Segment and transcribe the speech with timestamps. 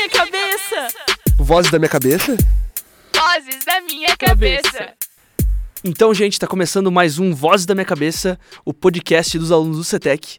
[0.00, 0.88] minha cabeça.
[1.38, 2.36] Vozes da minha cabeça?
[3.14, 4.94] Vozes da minha cabeça.
[5.84, 9.84] Então, gente, está começando mais um Vozes da Minha Cabeça, o podcast dos alunos do
[9.84, 10.38] CETEC.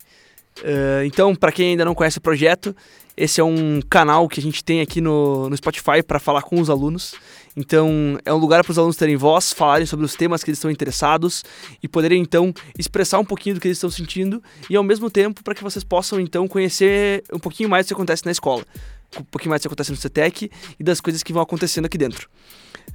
[0.60, 2.76] Uh, então, para quem ainda não conhece o projeto,
[3.16, 6.60] esse é um canal que a gente tem aqui no, no Spotify para falar com
[6.60, 7.14] os alunos.
[7.56, 10.58] Então, é um lugar para os alunos terem voz, falarem sobre os temas que eles
[10.58, 11.44] estão interessados
[11.84, 15.44] e poderem, então, expressar um pouquinho do que eles estão sentindo e, ao mesmo tempo,
[15.44, 18.66] para que vocês possam, então, conhecer um pouquinho mais do que acontece na escola,
[19.20, 21.98] um pouquinho mais do que acontece no CETEC e das coisas que vão acontecendo aqui
[21.98, 22.30] dentro.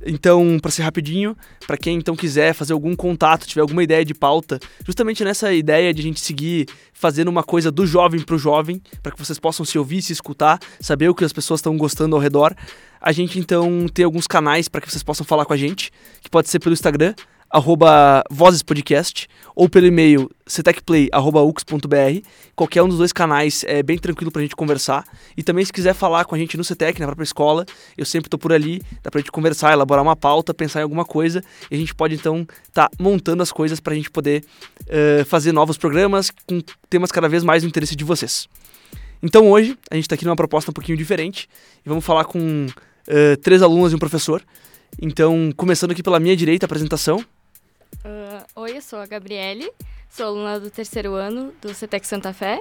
[0.04, 4.14] Então, para ser rapidinho, para quem então quiser fazer algum contato, tiver alguma ideia de
[4.14, 8.38] pauta, justamente nessa ideia de a gente seguir fazendo uma coisa do jovem para o
[8.38, 11.76] jovem, para que vocês possam se ouvir, se escutar, saber o que as pessoas estão
[11.76, 12.54] gostando ao redor,
[13.00, 16.30] a gente então tem alguns canais para que vocês possam falar com a gente, que
[16.30, 17.14] pode ser pelo Instagram,
[17.50, 22.28] arroba vozespodcast ou pelo e-mail cetecplay.ux.br.
[22.54, 25.04] Qualquer um dos dois canais é bem tranquilo pra gente conversar.
[25.36, 27.64] E também se quiser falar com a gente no CETEC, na própria escola,
[27.96, 31.04] eu sempre tô por ali, dá pra gente conversar, elaborar uma pauta, pensar em alguma
[31.04, 34.44] coisa, e a gente pode então tá montando as coisas pra gente poder
[34.82, 38.48] uh, fazer novos programas com temas cada vez mais no interesse de vocês.
[39.22, 41.48] Então hoje a gente tá aqui numa proposta um pouquinho diferente
[41.84, 44.42] e vamos falar com uh, três alunos e um professor.
[45.00, 47.22] Então, começando aqui pela minha direita, a apresentação.
[48.58, 49.70] Oi, eu sou a Gabriele,
[50.08, 52.58] sou aluna do terceiro ano do CETEC Santa Fé.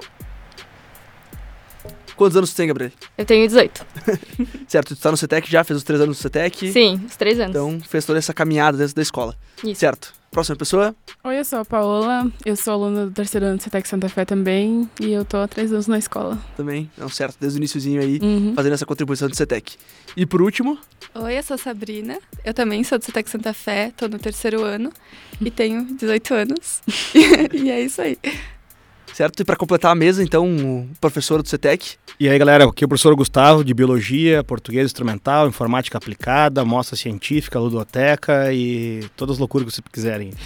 [2.14, 2.92] Quantos anos você tem, Gabriele?
[3.16, 3.86] Eu tenho 18.
[4.68, 6.70] certo, tu está no CETEC já, fez os três anos do CETEC?
[6.70, 7.56] Sim, os três anos.
[7.56, 9.34] Então, fez toda essa caminhada dentro da escola.
[9.64, 9.80] Isso.
[9.80, 10.12] Certo.
[10.30, 10.94] Próxima pessoa?
[11.24, 14.24] Oi, eu sou a Paola, eu sou aluna do terceiro ano do CETEC Santa Fé
[14.26, 16.38] também, e eu tô há três anos na escola.
[16.56, 18.52] Também, não, certo, desde o iníciozinho aí, Uhum.
[18.54, 19.76] fazendo essa contribuição do CETEC.
[20.14, 20.78] E por último,
[21.14, 22.18] Oi, eu sou a Sabrina.
[22.44, 24.92] Eu também sou do Cetec Santa Fé, tô no terceiro ano
[25.40, 26.82] e tenho 18 anos.
[27.54, 28.18] e é isso aí.
[29.16, 29.40] Certo?
[29.40, 31.94] E para completar a mesa, então, o professor do CETEC.
[32.20, 36.96] E aí, galera, aqui é o professor Gustavo, de Biologia, Português Instrumental, Informática Aplicada, Mostra
[36.96, 40.32] Científica, Ludoteca e todas as loucuras que vocês quiserem.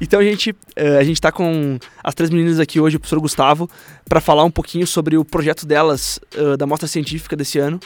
[0.00, 3.20] Então a gente, eh, a gente tá com as três meninas aqui hoje, o professor
[3.20, 3.70] Gustavo,
[4.08, 7.78] para falar um pouquinho sobre o projeto delas eh, da mostra científica desse ano,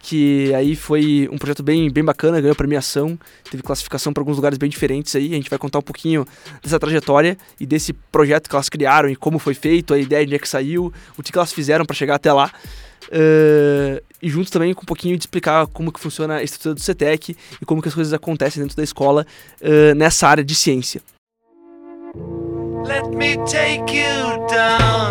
[0.00, 3.18] que aí foi um projeto bem, bem bacana, ganhou premiação,
[3.50, 5.32] teve classificação para alguns lugares bem diferentes aí.
[5.32, 6.26] A gente vai contar um pouquinho
[6.62, 10.30] dessa trajetória e desse projeto que elas criaram e como foi feito, a ideia de
[10.30, 12.50] onde é que saiu, o que elas fizeram para chegar até lá.
[13.10, 16.80] Eh, e junto também com um pouquinho de explicar como que funciona a estrutura do
[16.80, 19.26] CETEC e como que as coisas acontecem dentro da escola
[19.60, 21.00] eh, nessa área de ciência.
[22.84, 25.09] Let me take you down,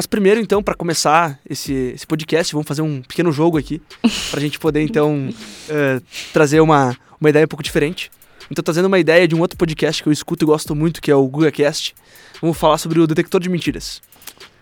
[0.00, 3.82] Mas primeiro, então, para começar esse, esse podcast, vamos fazer um pequeno jogo aqui,
[4.30, 5.28] pra gente poder, então,
[5.68, 6.00] eh,
[6.32, 8.10] trazer uma, uma ideia um pouco diferente.
[8.50, 11.10] Então, trazendo uma ideia de um outro podcast que eu escuto e gosto muito, que
[11.10, 11.94] é o GugaCast.
[12.40, 14.00] Vamos falar sobre o detector de mentiras.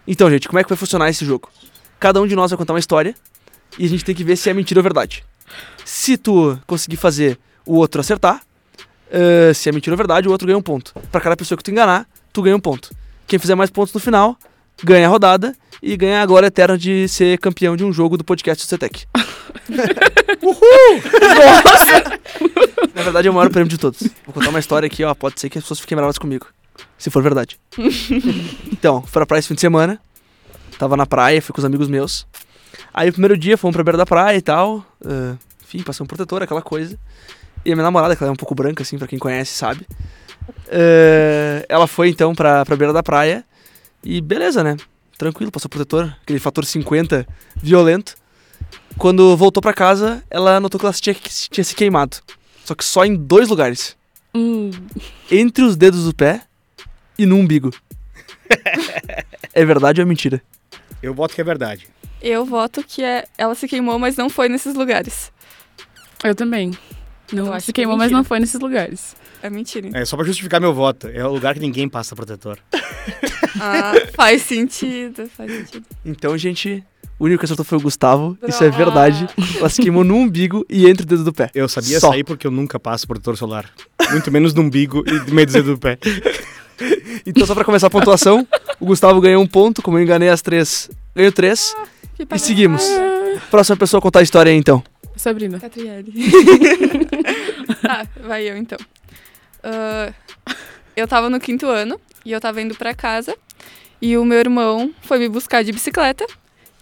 [0.09, 1.49] Então, gente, como é que vai funcionar esse jogo?
[2.01, 3.15] Cada um de nós vai contar uma história
[3.79, 5.25] e a gente tem que ver se é mentira ou verdade.
[5.85, 8.43] Se tu conseguir fazer o outro acertar,
[9.09, 10.95] eh, se é mentira ou verdade, o outro ganha um ponto.
[11.13, 12.91] Pra cada pessoa que tu enganar, tu ganha um ponto.
[13.25, 14.37] Quem fizer mais pontos no final,
[14.83, 18.25] ganha a rodada e ganha a glória eterna de ser campeão de um jogo do
[18.25, 19.07] podcast do CETEC.
[20.43, 21.03] Uhul!
[21.65, 22.19] Nossa!
[22.95, 24.03] Na verdade é o maior prêmio de todos.
[24.25, 25.15] Vou contar uma história aqui, ó.
[25.15, 26.47] Pode ser que as pessoas fiquem bravas comigo.
[26.97, 27.59] Se for verdade.
[28.73, 30.01] então, fui pra praia esse fim de semana.
[30.79, 32.27] Tava na praia, fui com os amigos meus.
[32.93, 34.85] Aí o primeiro dia fomos pra beira da praia e tal.
[35.05, 36.99] ah, enfim, passei um protetor, aquela coisa.
[37.65, 39.87] E a minha namorada, que ela é um pouco branca, assim, pra quem conhece, sabe?
[40.71, 43.45] ah, ela foi então pra, pra beira da praia.
[44.11, 44.75] E beleza, né?
[45.19, 48.17] Tranquilo, passou protetor, aquele fator 50 violento.
[48.97, 51.15] Quando voltou pra casa, ela notou que ela tinha,
[51.51, 52.17] tinha se queimado.
[52.65, 53.99] Só que só em dois lugares:
[54.35, 54.71] Hum.
[55.31, 56.41] entre os dedos do pé
[57.19, 57.71] e no umbigo.
[59.53, 60.41] é verdade ou é mentira?
[61.03, 61.87] Eu voto que é verdade.
[62.23, 65.31] Eu voto que é, ela se queimou, mas não foi nesses lugares.
[66.25, 66.73] Eu também.
[67.33, 68.19] Não se que é queimou, mas mentira.
[68.19, 69.17] não foi nesses lugares.
[69.43, 69.89] É mentira.
[69.95, 71.09] É só pra justificar meu voto.
[71.09, 72.59] É o lugar que ninguém passa protetor.
[73.61, 75.85] Ah, faz sentido, faz sentido.
[76.05, 76.85] Então, gente,
[77.19, 78.39] o único que acertou foi o Gustavo.
[78.47, 79.27] Isso é verdade.
[79.57, 81.51] Ela se queimou no umbigo e entre o dedo do pé.
[81.55, 82.11] Eu sabia Só.
[82.11, 83.69] sair porque eu nunca passo protetor solar.
[84.13, 85.99] Muito menos no umbigo e no meio do dedo do pé.
[87.27, 88.47] Então, só pra começar a pontuação,
[88.79, 91.75] o Gustavo ganhou um ponto, como eu enganei as três, ganhou três.
[92.15, 92.85] Que E seguimos.
[92.89, 94.81] Ah, Próxima pessoa a contar a história aí, então.
[95.19, 95.59] Sabrina.
[95.61, 96.13] Catriele.
[97.89, 98.79] ah, vai eu então.
[99.63, 100.13] Ah,
[100.97, 103.37] eu tava no quinto ano e eu tava indo pra casa
[104.01, 106.27] e o meu irmão foi me buscar de bicicleta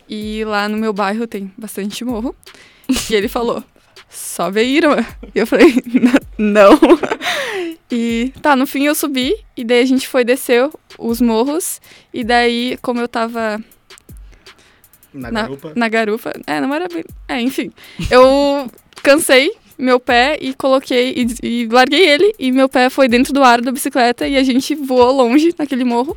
[0.09, 2.35] e lá no meu bairro tem bastante morro
[3.11, 3.63] e ele falou,
[4.09, 4.97] sobe aí, irmã.
[5.35, 6.79] E eu falei, "N- não.
[7.91, 10.69] E tá, no fim eu subi e daí a gente foi descer
[10.99, 11.81] os morros
[12.13, 13.63] e daí como eu tava
[15.17, 15.73] Na, Na- garupa.
[15.75, 17.73] na garupa, é, não era bem, é, enfim.
[18.11, 18.71] Eu
[19.03, 23.43] cansei meu pé e coloquei e, e larguei ele e meu pé foi dentro do
[23.43, 26.17] aro da bicicleta e a gente voou longe naquele morro.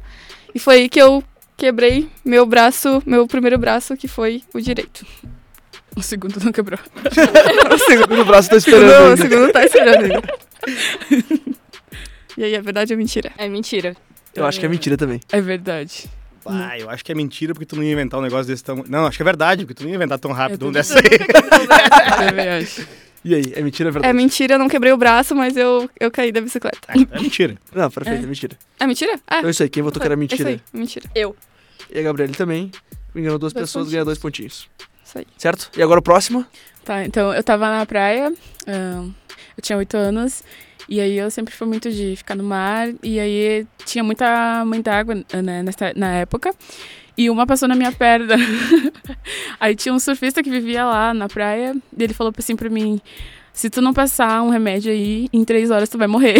[0.55, 1.23] E foi aí que eu
[1.57, 5.05] quebrei meu braço, meu primeiro braço, que foi o direito.
[5.95, 6.79] O segundo não quebrou.
[7.73, 8.89] o segundo braço tá esperando.
[8.89, 10.21] Não, o segundo tá esperando ainda.
[12.37, 13.31] E aí, a verdade é mentira.
[13.37, 13.97] É mentira.
[14.33, 15.19] Eu acho que é mentira também.
[15.29, 16.05] É verdade.
[16.49, 18.83] Ah, eu acho que é mentira porque tu não ia inventar um negócio desse tão.
[18.87, 20.95] Não, acho que é verdade, porque tu não ia inventar tão rápido um Eu dessa
[20.97, 21.03] aí.
[21.05, 22.87] Eu também acho.
[23.23, 24.09] E aí, é mentira ou é verdade?
[24.09, 26.79] É mentira, eu não quebrei o braço, mas eu, eu caí da bicicleta.
[26.87, 27.57] É mentira.
[27.75, 28.57] Não, perfeito, é, mentira.
[28.79, 29.11] É mentira?
[29.29, 29.37] É.
[29.39, 30.49] Então é isso aí, quem votou que era Isso mentira?
[30.49, 31.09] aí, mentira.
[31.13, 32.71] E a Gabriele também.
[33.13, 33.91] Me enganou duas Dois pessoas, pontinhos.
[33.93, 34.69] ganha dois pontinhos.
[35.03, 35.27] Isso aí.
[35.37, 35.69] Certo?
[35.77, 36.45] E agora o próximo?
[36.85, 38.31] Tá, então eu tava na praia,
[38.65, 40.43] eu tinha oito anos,
[40.89, 44.91] e aí eu sempre fui muito de ficar no mar, e aí tinha muita, muita
[44.91, 46.51] água né, nessa, na época,
[47.15, 48.35] e uma passou na minha perna.
[49.59, 52.99] aí tinha um surfista que vivia lá na praia, e ele falou assim pra mim:
[53.53, 56.37] se tu não passar um remédio aí, em três horas tu vai morrer.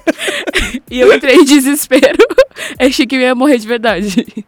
[0.90, 2.18] e eu entrei em desespero,
[2.78, 4.44] achei que eu ia morrer de verdade.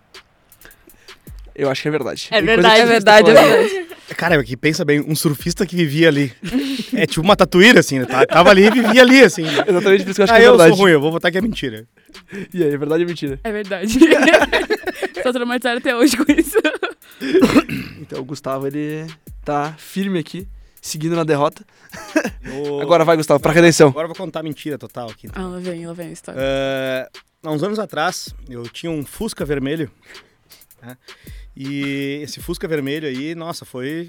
[1.55, 2.29] Eu acho que é verdade.
[2.31, 3.94] É Tem coisa verdade, É verdade, é tá verdade.
[4.17, 6.33] Cara, que pensa bem, um surfista que vivia ali.
[6.97, 8.05] É tipo uma tatuíra, assim, né?
[8.06, 9.43] Tá- Tava ali e vivia ali, assim.
[9.43, 10.71] Exatamente por isso que eu acho ah, que é eu verdade.
[10.77, 11.89] sou ruim, eu vou votar que é mentira.
[12.53, 13.41] E aí, é verdade ou mentira?
[13.43, 13.99] É verdade.
[15.23, 16.56] Tô traumatizada até hoje com isso.
[18.01, 19.06] Então o Gustavo, ele
[19.45, 20.47] tá firme aqui,
[20.81, 21.65] seguindo na derrota.
[22.81, 23.89] Agora vai, Gustavo, pra redenção.
[23.89, 25.29] Agora eu vou contar mentira total aqui.
[25.35, 26.39] Ah, lá vem, lá vem a história.
[26.41, 27.09] É,
[27.43, 29.91] há uns anos atrás, eu tinha um Fusca vermelho.
[30.83, 30.97] né?
[31.56, 34.06] E esse Fusca vermelho aí, nossa, foi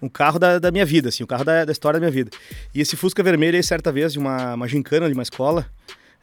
[0.00, 2.30] um carro da, da minha vida, assim, o carro da, da história da minha vida.
[2.74, 5.66] E esse Fusca vermelho aí, certa vez, de uma, uma gincana de uma escola,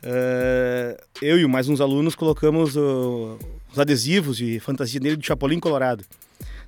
[0.02, 3.38] é, eu e mais uns alunos colocamos o-
[3.72, 6.06] os adesivos de fantasia nele do Chapolin Colorado.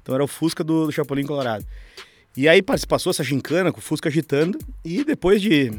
[0.02, 1.66] Então era o Fusca do, do Chapolin Colorado.
[2.36, 5.72] E aí pass- passou essa gincana com o Fusca agitando, e depois de,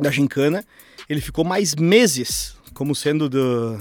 [0.00, 0.64] da gincana,
[1.08, 3.78] ele ficou mais meses como sendo do.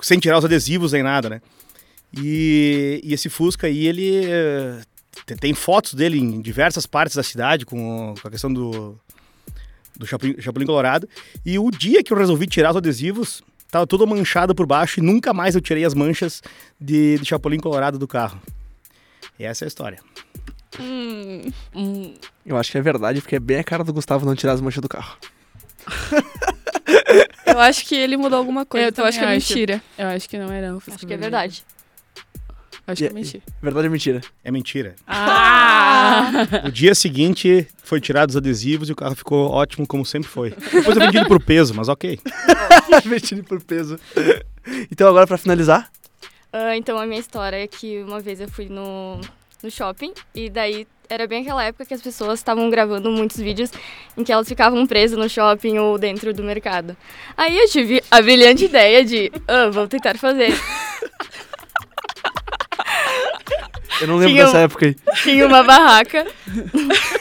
[0.00, 1.42] sem tirar os adesivos nem nada, né?
[2.16, 4.24] E, e esse Fusca aí, ele.
[4.24, 4.80] eh,
[5.26, 8.98] te- tem fotos dele em diversas partes da cidade com, com a questão do.
[9.96, 11.08] do Chapolin, Chapolin Colorado.
[11.44, 15.02] E o dia que eu resolvi tirar os adesivos, tava todo manchado por baixo e
[15.02, 16.42] nunca mais eu tirei as manchas
[16.80, 18.40] de, de Chapolin Colorado do carro.
[19.38, 19.98] E essa é a história.
[20.80, 22.14] Hum, Hum,
[22.46, 24.60] Eu acho que é verdade, porque é bem a cara do Gustavo não tirar as
[24.60, 25.16] manchas do carro.
[27.46, 29.48] eu acho que ele mudou alguma coisa, Eu então eu acho que é acho.
[29.52, 29.82] mentira.
[29.98, 30.74] eu acho que não era.
[30.74, 31.62] um Acho que é verdade.
[32.92, 33.42] Acho que é E- mentira.
[33.62, 34.20] Verdade ou mentira?
[34.44, 34.94] É mentira.
[35.06, 36.30] Ah!
[36.64, 40.50] No dia seguinte, foi tirado os adesivos e o carro ficou ótimo, como sempre foi.
[40.50, 42.18] Depois eu vendi ele por peso, mas ok.
[43.06, 43.98] Metido por peso.
[44.90, 45.90] Então agora pra finalizar,
[46.52, 49.20] Ah, então a minha história é que uma vez eu fui no,
[49.62, 53.70] no shopping e daí era bem aquela época que as pessoas estavam gravando muitos vídeos
[54.16, 56.96] em que elas ficavam presas no shopping ou dentro do mercado.
[57.36, 60.52] Aí eu tive a brilhante ideia de, ah, vou tentar fazer.
[64.02, 64.96] eu não lembro Tinha dessa época aí.
[65.22, 66.26] Tinha uma barraca.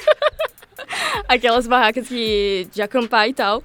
[1.28, 3.64] Aquelas barracas que de acampar e tal.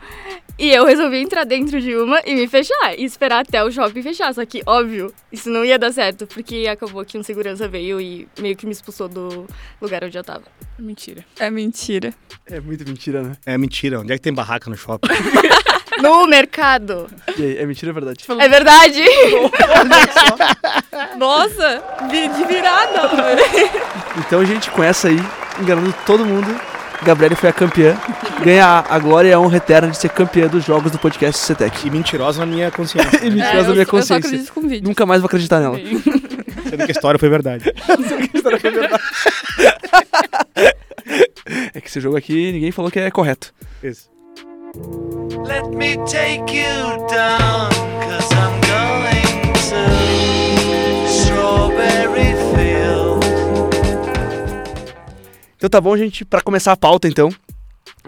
[0.59, 2.95] E eu resolvi entrar dentro de uma e me fechar.
[2.97, 4.33] E esperar até o shopping fechar.
[4.35, 6.27] Só que, óbvio, isso não ia dar certo.
[6.27, 9.47] Porque acabou que um segurança veio e meio que me expulsou do
[9.81, 10.45] lugar onde eu tava.
[10.79, 11.25] Mentira.
[11.39, 12.15] É mentira.
[12.47, 13.37] É muito mentira, né?
[13.45, 14.01] É mentira.
[14.01, 15.09] Onde é que tem barraca no shopping?
[16.03, 17.07] No mercado.
[17.37, 18.25] E aí, é mentira ou é verdade?
[18.39, 19.05] É verdade.
[21.19, 23.11] Nossa, de, de virada.
[24.19, 25.19] Então, gente, com essa aí,
[25.61, 26.49] enganando todo mundo,
[27.03, 27.97] Gabriele foi a campeã.
[28.43, 31.41] Ganha a, a glória e a honra eterna de ser campeã dos jogos do podcast
[31.41, 31.87] CETEC.
[31.87, 33.19] E mentirosa na minha consciência.
[33.25, 34.17] E mentirosa É, na minha eu só consciência.
[34.17, 34.87] acredito com vídeo.
[34.89, 35.79] Nunca mais vou acreditar nela.
[36.69, 37.73] Sendo que a história foi verdade.
[41.75, 43.53] É que esse jogo aqui, ninguém falou que é correto.
[43.83, 44.09] Isso.
[45.45, 53.25] Let me take you down, cause I'm going to Strawberry Field.
[55.57, 57.31] Então tá bom, gente, Pra começar a pauta, então.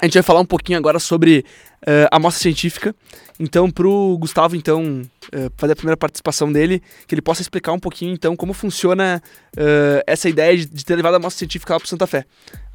[0.01, 1.45] A gente vai falar um pouquinho agora sobre
[1.87, 2.95] eh, a amostra científica.
[3.39, 5.03] Então, pro Gustavo, então,
[5.33, 9.21] eh, fazer a primeira participação dele, que ele possa explicar um pouquinho, então, como funciona
[9.57, 12.25] eh, essa ideia de, de ter levado a amostra científica lá pro Santa Fé.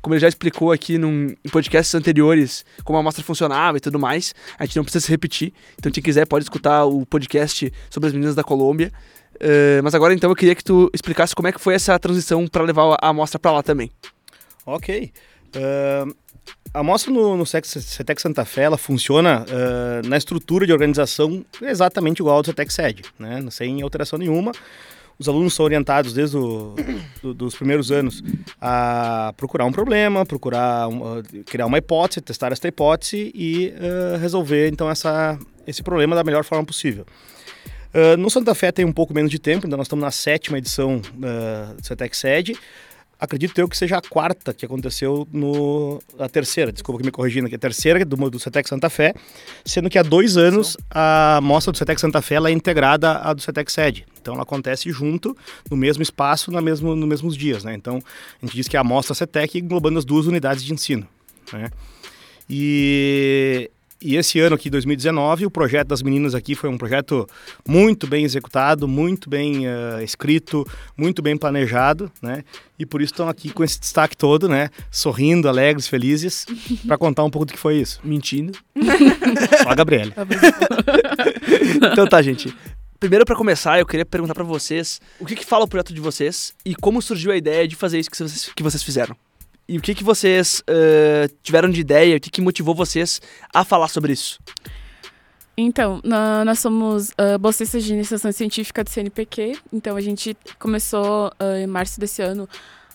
[0.01, 3.97] Como ele já explicou aqui num, em podcasts anteriores, como a amostra funcionava e tudo
[3.97, 5.53] mais, a gente não precisa se repetir.
[5.77, 8.91] Então, quem quiser pode escutar o podcast sobre as meninas da Colômbia.
[9.81, 12.63] Mas agora, então, eu queria que tu explicasse como é que foi essa transição para
[12.63, 13.89] levar a amostra para lá também.
[14.65, 15.11] Ok.
[15.55, 16.11] Ahn,
[16.73, 22.19] a amostra no, no CETEC Santa Fé, ela funciona ah, na estrutura de organização exatamente
[22.19, 23.43] igual ao do CETEC Sede, né?
[23.51, 24.51] sem alteração nenhuma.
[25.19, 26.73] Os alunos são orientados desde o,
[27.21, 28.23] do- primeiros anos
[28.59, 34.69] a procurar um problema, procurar ah, criar uma hipótese, testar esta hipótese e ah, resolver
[34.69, 35.37] então essa,
[35.67, 37.05] esse problema da melhor forma possível.
[37.93, 40.57] Ah, no Santa Fé tem um pouco menos de tempo, então nós estamos na sétima
[40.57, 40.99] edição
[41.77, 42.57] do CETEC Sede.
[43.19, 46.01] Acredito eu que seja a quarta que aconteceu no.
[46.19, 49.13] A terceira, desculpa que me corrigindo aqui, a terceira do, do CETEC Santa Fé,
[49.63, 53.33] sendo que há dois anos a mostra do CETEC Santa Fé ela é integrada à
[53.33, 54.05] do CETEC Sede.
[54.21, 55.37] Então ela acontece junto,
[55.69, 57.63] no mesmo espaço, na mesmo, nos mesmos dias.
[57.63, 57.73] Né?
[57.75, 58.01] Então
[58.41, 61.07] a gente diz que é a mostra CETEC englobando as duas unidades de ensino.
[61.51, 61.69] Né?
[62.49, 63.69] E,
[64.03, 67.25] e esse ano aqui, 2019, o projeto das meninas aqui foi um projeto
[67.67, 70.67] muito bem executado, muito bem eh, escrito,
[70.97, 72.43] muito bem planejado, né?
[72.77, 74.69] E por isso estão aqui com esse destaque todo, né?
[74.91, 76.45] Sorrindo, alegres, felizes,
[76.85, 78.01] para contar um pouco do que foi isso.
[78.03, 78.57] Mentindo.
[79.63, 80.13] Só a Gabriela.
[81.91, 82.53] Então tá, gente.
[82.99, 85.99] Primeiro, pra começar, eu queria perguntar pra vocês o que, que fala o projeto de
[85.99, 89.15] vocês e como surgiu a ideia de fazer isso que vocês, que vocês fizeram.
[89.67, 93.21] E o que, que vocês eh, tiveram de ideia, o que, que motivou vocês
[93.53, 94.39] a falar sobre isso?
[95.55, 96.01] Então,
[96.45, 101.67] nós somos ah, bolsistas de iniciação científica do CNPq, então a gente começou ah, em
[101.67, 102.49] março desse ano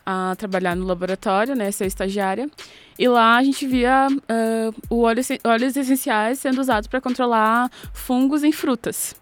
[0.04, 2.50] a trabalhar no laboratório, né, ser estagiária,
[2.98, 8.42] e lá a gente via ah, o óleo, óleos essenciais sendo usados para controlar fungos
[8.42, 9.14] em frutas.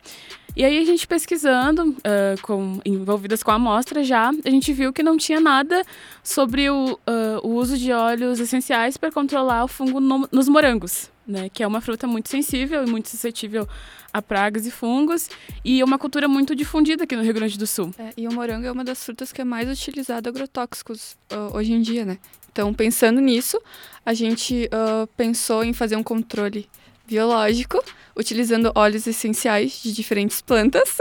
[0.57, 4.91] E aí a gente pesquisando, ah, com, envolvidas com a amostra já, a gente viu
[4.93, 5.85] que não tinha nada
[6.25, 11.11] sobre o, ah, o uso de óleos essenciais para controlar o fungo no- nos morangos,
[11.27, 11.51] né?
[11.51, 13.69] Que é uma fruta muito sensível e muito suscetível
[14.13, 15.29] a pragas e fungos
[15.63, 17.91] e é uma cultura muito difundida aqui no Rio Grande do Sul.
[17.99, 21.75] É, e o morango é uma das frutas que é mais utilizada agrotóxicos ah, hoje
[21.75, 22.17] em dia, né?
[22.51, 23.61] Então, pensando nisso,
[24.07, 26.67] a gente ah, pensou em fazer um controle
[27.07, 27.85] biológico
[28.17, 30.97] utilizando óleos essenciais de diferentes plantas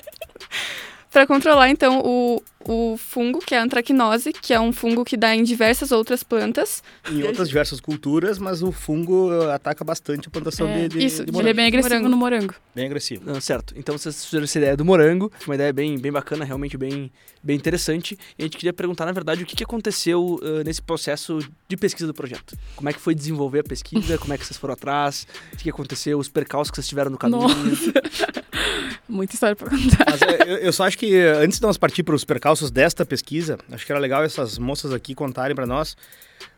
[1.10, 5.16] para controlar então o, o fungo que é a antracnose, que é um fungo que
[5.16, 6.82] dá em diversas outras plantas.
[7.10, 11.06] Em outras diversas culturas, mas o fungo eh, ataca bastante a plantação É, de, de,
[11.06, 11.56] isso, de de Ele é morango.
[11.56, 12.08] bem agressivo Morango.
[12.10, 12.54] no morango.
[12.74, 13.22] Bem agressivo.
[13.24, 13.74] Não, certo.
[13.76, 17.10] Então vocês surgiram essa ideia do morango, uma ideia bem, bem bacana, realmente bem,
[17.42, 18.18] bem interessante.
[18.38, 21.38] E a gente queria perguntar, na verdade, o que, que aconteceu eh, nesse processo
[21.68, 22.56] de pesquisa do projeto.
[22.76, 25.64] Como é que foi desenvolver a pesquisa, como é que vocês foram atrás, o que,
[25.64, 27.40] que aconteceu, os percalços que vocês tiveram no caminho.
[27.48, 27.92] Nossa.
[29.08, 30.04] Muita história para contar.
[30.08, 32.49] Mas é, eu, eu só acho que eh, antes de nós partir para os percalços
[32.70, 35.96] desta pesquisa, acho que era legal essas moças aqui contarem para nós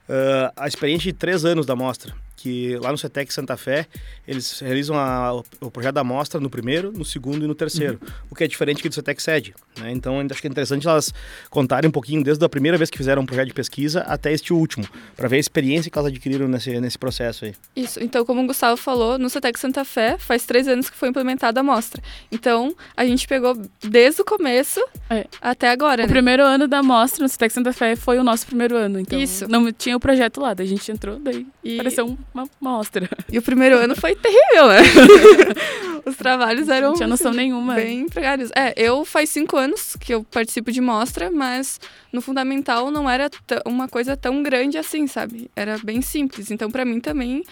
[0.09, 2.15] ah, a experiência de três anos da mostra.
[2.43, 3.87] Que lá no CETEC Santa Fé,
[4.27, 8.35] eles realizam a- o, projeto da mostra no primeiro, no segundo e no terceiro, o
[8.35, 9.55] que é diferente aqui do CETEC Sede.
[9.79, 9.93] Né?
[9.93, 11.15] Então, acho que é interessante elas
[11.51, 14.53] contarem um pouquinho desde a primeira vez que fizeram um projeto de pesquisa até este
[14.53, 14.85] último,
[15.17, 17.55] para ver a experiência que elas adquiriram nesse, nesse processo aí.
[17.77, 21.11] Isso, então, como o Gustavo falou, no CETEC Santa Fé faz três anos que foi
[21.11, 22.03] implementada a amostra.
[22.33, 25.27] Então, a gente pegou desde o começo É.
[25.41, 26.13] até agora, O né?
[26.13, 29.47] primeiro ano da mostra no Citec Santa Fé foi o nosso primeiro ano, então Isso.
[29.49, 33.09] não tinha o projeto lá, daí a gente entrou, daí E, pareceu uma mostra.
[33.31, 34.81] e o primeiro ano foi terrível, né?
[36.05, 37.75] Os trabalhos eram Não tinha noção nenhuma.
[37.75, 38.51] bem precários.
[38.57, 41.79] É, eu faz cinco anos que eu participo de mostra, mas
[42.13, 43.31] no fundamental não era
[43.65, 45.49] uma coisa tão grande assim, sabe?
[45.55, 46.51] Era bem simples.
[46.51, 47.45] Então, pra mim também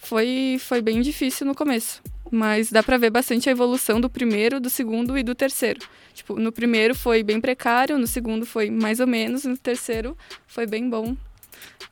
[0.00, 2.00] foi, foi bem difícil no começo.
[2.30, 5.80] Mas dá pra ver bastante a evolução do primeiro, do segundo e do terceiro.
[6.14, 10.64] Tipo, no primeiro foi bem precário, no segundo foi mais ou menos, no terceiro foi
[10.66, 11.16] bem bom.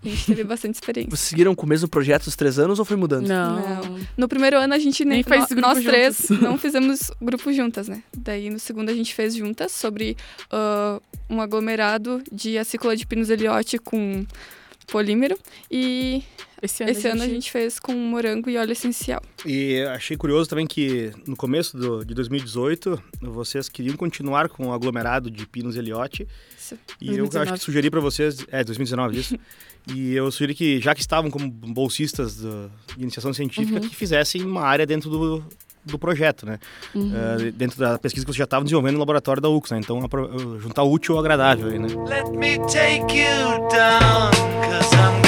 [0.05, 1.11] A gente teve bastante experiência.
[1.11, 3.27] Vocês seguiram com o mesmo projeto os três anos ou foi mudando?
[3.27, 3.99] Não.
[4.17, 7.53] No primeiro ano a gente nem, Nem fez nó- grupo nós três não fizemos grupo
[7.53, 8.03] juntas, né?
[8.17, 10.17] Daí no segundo a gente fez juntas sobre
[10.51, 14.25] ah, um aglomerado de acícula de pinus eliote com
[14.87, 15.37] polímero
[15.71, 16.23] e
[16.61, 19.23] Esse ano, esse ano a gente fez com morango e óleo essencial.
[19.47, 24.73] E achei curioso também que no começo do, de 2018 vocês queriam continuar com o
[24.73, 26.27] aglomerado de Pinos Eliote
[26.59, 26.75] Isso.
[27.00, 27.50] e eu 2019.
[27.50, 29.37] acho que sugeri para vocês, é 2019 isso.
[29.95, 34.43] e eu sugeri que já que estavam como bolsistas do- de iniciação científica que fizessem
[34.43, 35.45] uma área dentro do,
[35.85, 36.59] do projeto, né?
[36.95, 37.12] Uhum.
[37.15, 39.79] Eh, dentro da pesquisa que vocês já estavam desenvolvendo no laboratório da UX, né?
[39.79, 40.00] Então
[40.59, 41.87] juntar o útil ao agradável aí, né?
[42.09, 44.31] Let me take you down,
[44.69, 45.27] cause I'm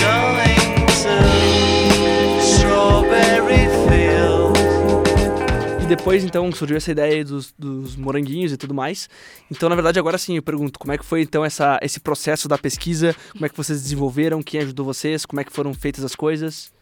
[5.90, 9.08] depois, então, surgiu essa ideia dos, dos moranguinhos e tudo mais.
[9.50, 12.48] Então, na verdade, agora sim, eu pergunto, como é que foi, então, essa, esse processo
[12.48, 13.14] da pesquisa?
[13.32, 14.40] Como é que vocês desenvolveram?
[14.40, 15.26] Quem ajudou vocês?
[15.26, 16.72] Como é que foram feitas as coisas?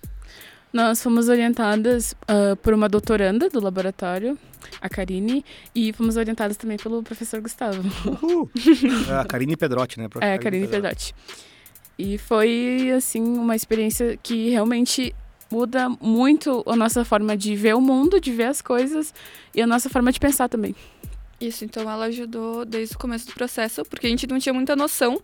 [0.71, 4.39] Nós fomos orientadas ah, por uma doutoranda do laboratório,
[4.79, 5.43] a Karine,
[5.75, 7.83] e fomos orientadas também pelo professor Gustavo.
[8.23, 8.51] Uhul.
[9.19, 10.09] a Karine Pedrotti, né?
[10.09, 10.25] Prof.
[10.25, 11.15] É, a Karine Pedotti.
[11.99, 15.15] E foi, assim, uma experiência que realmente
[15.51, 19.15] muda muito a nossa forma de ver o mundo, de ver as coisas
[19.55, 20.75] e a nossa forma de pensar também.
[21.41, 24.75] Isso, então ela ajudou desde o começo do processo, porque a gente não tinha muita
[24.75, 25.21] noção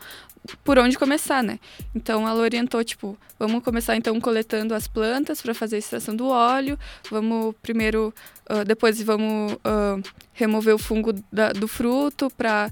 [0.62, 1.58] por onde começar, né?
[1.92, 6.28] Então ela orientou, tipo, vamos começar então coletando as plantas para fazer a extração do
[6.28, 6.78] óleo,
[7.10, 8.14] vamos primeiro,
[8.48, 9.96] ah, depois vamos ah,
[10.32, 12.70] remover o fungo da- do fruto para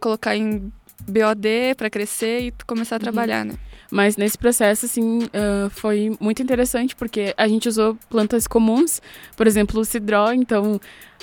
[0.00, 0.72] colocar em
[1.08, 3.54] BOD para crescer e começar a trabalhar, né?
[3.90, 9.00] Mas nesse processo, assim, ah, foi muito interessante porque a gente usou plantas comuns,
[9.36, 10.32] por exemplo, o cidró.
[10.32, 10.80] Então,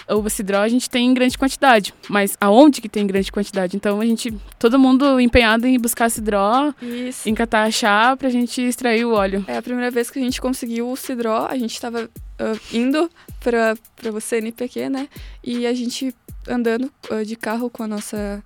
[0.07, 3.75] o cidró a gente tem em grande quantidade, mas aonde que tem em grande quantidade?
[3.75, 7.27] Então, a gente, todo mundo empenhado em buscar cidró, Isso.
[7.27, 9.45] em catar chá pra gente extrair o óleo.
[9.47, 12.09] É a primeira vez que a gente conseguiu o Cidró, a gente estava
[12.71, 13.75] indo para
[14.11, 15.07] o CNPq, né?
[15.43, 16.13] E a gente
[16.47, 18.43] andando ah, de carro com a nossa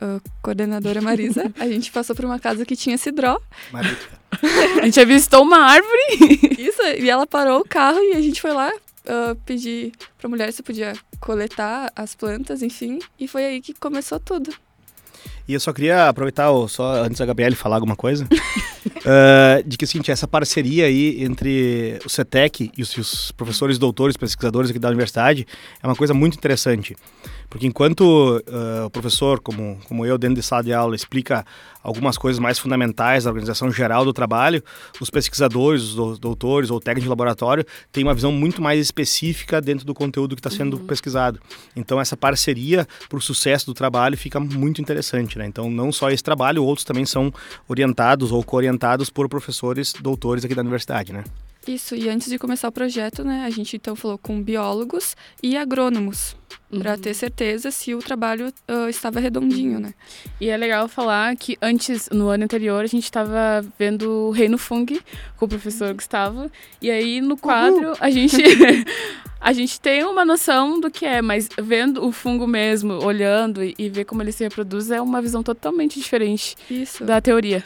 [0.00, 3.40] ah, coordenadora Marisa, a gente passou por uma casa que tinha Cidró.
[4.80, 6.56] A gente avistou uma árvore.
[6.56, 8.72] Isso, e ela parou o carro e a gente foi lá
[9.06, 13.00] ah, pedir para a mulher se podia coletar as plantas, enfim.
[13.18, 14.52] E foi aí que começou tudo.
[15.48, 18.26] E eu só queria aproveitar, só antes da Gabriele falar alguma coisa,
[19.04, 23.76] ah, de que assim, essa parceria aí entre o CETEC e os, e os professores,
[23.78, 25.46] doutores, pesquisadores aqui da universidade
[25.82, 26.96] é uma coisa muito interessante.
[27.50, 31.44] Porque enquanto ah, o professor, como, como eu, dentro de sala de aula, explica
[31.82, 34.62] algumas coisas mais fundamentais da organização geral do trabalho,
[35.00, 39.60] os pesquisadores, os dou- doutores ou técnicos de laboratório têm uma visão muito mais específica
[39.60, 41.40] dentro do conteúdo que está sendo pesquisado.
[41.74, 45.46] Então essa parceria para o sucesso do trabalho fica muito interessante, né?
[45.46, 47.32] Então não só esse trabalho, outros também são
[47.68, 51.24] orientados ou co-orientados por professores, doutores aqui da universidade, né?
[51.66, 55.56] Isso, e antes de começar o projeto, né, a gente então falou com biólogos e
[55.56, 56.34] agrônomos,
[56.78, 59.92] para ter certeza se o trabalho ah, estava redondinho, né?
[60.40, 64.56] E é legal falar que antes, no ano anterior, a gente estava vendo o Reino
[64.56, 64.86] Fung
[65.36, 66.50] com o professor Gustavo.
[66.80, 68.36] E aí, no quadro, a gente.
[69.42, 73.74] A gente tem uma noção do que é, mas vendo o fungo mesmo, olhando e,
[73.78, 77.06] e ver como ele se reproduz, é uma visão totalmente diferente Isso.
[77.06, 77.64] da teoria.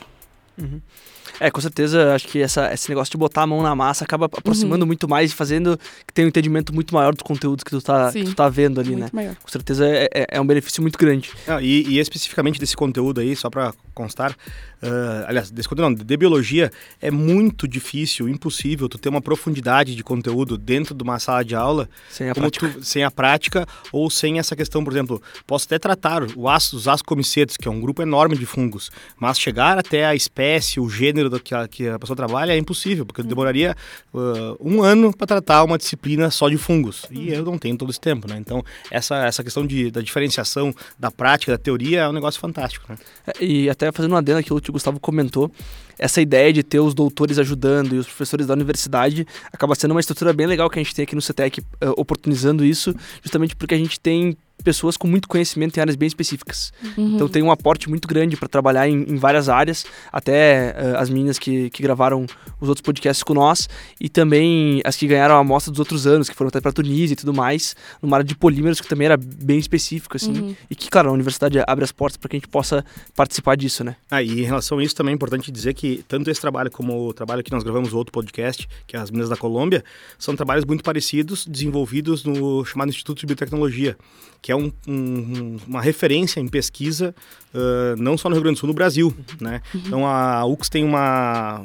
[1.40, 4.26] É, com certeza, acho que essa, esse negócio de botar a mão na massa acaba
[4.26, 7.80] aproximando muito mais e fazendo que tenha um entendimento muito maior dos conteúdos que tu
[7.80, 8.24] tá, que Sim.
[8.24, 9.02] tu tá vendo ali, né?
[9.02, 9.34] Muito maior.
[9.36, 11.30] Com certeza é, é- é um benefício muito grande.
[11.46, 14.36] Ah, e, e especificamente desse conteúdo aí, só para constar,
[14.82, 19.94] ah, aliás, desse conteúdo não, de biologia, é muito difícil, impossível tu ter uma profundidade
[19.94, 22.68] de conteúdo dentro de uma sala de aula Sem a prática.
[22.68, 26.76] tu- sem a prática ou sem essa questão, por exemplo, posso até tratar o ácido,
[26.76, 30.88] os ascomicetos, que é um grupo enorme de fungos, mas chegar até a espécie, o
[30.88, 33.76] gênero da que a, que a pessoa trabalha é impossível, porque demoraria
[34.14, 37.90] ah, um ano para tratar uma disciplina só de fungos, e eu não tenho todo
[37.90, 38.36] esse tempo, né?
[38.38, 42.86] Então, essa, essa questão de, da diferenciação da prática, da teoria, é um negócio fantástico,
[42.88, 42.98] né?
[43.26, 45.50] É, E até fazendo uma adendo aquilo que o Gustavo comentou,
[45.98, 50.00] essa ideia de ter os doutores ajudando e os professores da universidade acaba sendo uma
[50.00, 53.74] estrutura bem legal que a gente tem aqui no CETEC, eh, oportunizando isso, justamente porque
[53.74, 56.72] a gente tem pessoas com muito conhecimento em áreas bem específicas.
[56.96, 57.14] Uhum.
[57.14, 61.10] Então tem um aporte muito grande para trabalhar em, em várias áreas, até eh, as
[61.10, 62.26] meninas que, que gravaram
[62.60, 63.68] os outros podcasts com nós
[64.00, 67.12] e também as que ganharam a amostra dos outros anos, que foram até para Tunísia
[67.12, 70.56] e tudo mais, numa área de polímeros que também era bem específico assim, Uhum.
[70.70, 73.84] e que claro, a universidade abre as portas para que a gente possa participar disso,
[73.84, 73.94] né?
[74.10, 77.08] Ah, e em relação a isso também é importante dizer que tanto esse trabalho como
[77.08, 79.84] o trabalho que nós gravamos outro podcast, que é as Minas da Colômbia,
[80.18, 83.96] são trabalhos muito parecidos, desenvolvidos no chamado Instituto de Biotecnologia,
[84.44, 87.14] que é um- um- uma referência em pesquisa,
[87.54, 89.62] ah, não só no Rio Grande do Sul, no Brasil, né?
[89.74, 91.60] Então a UX tem uma,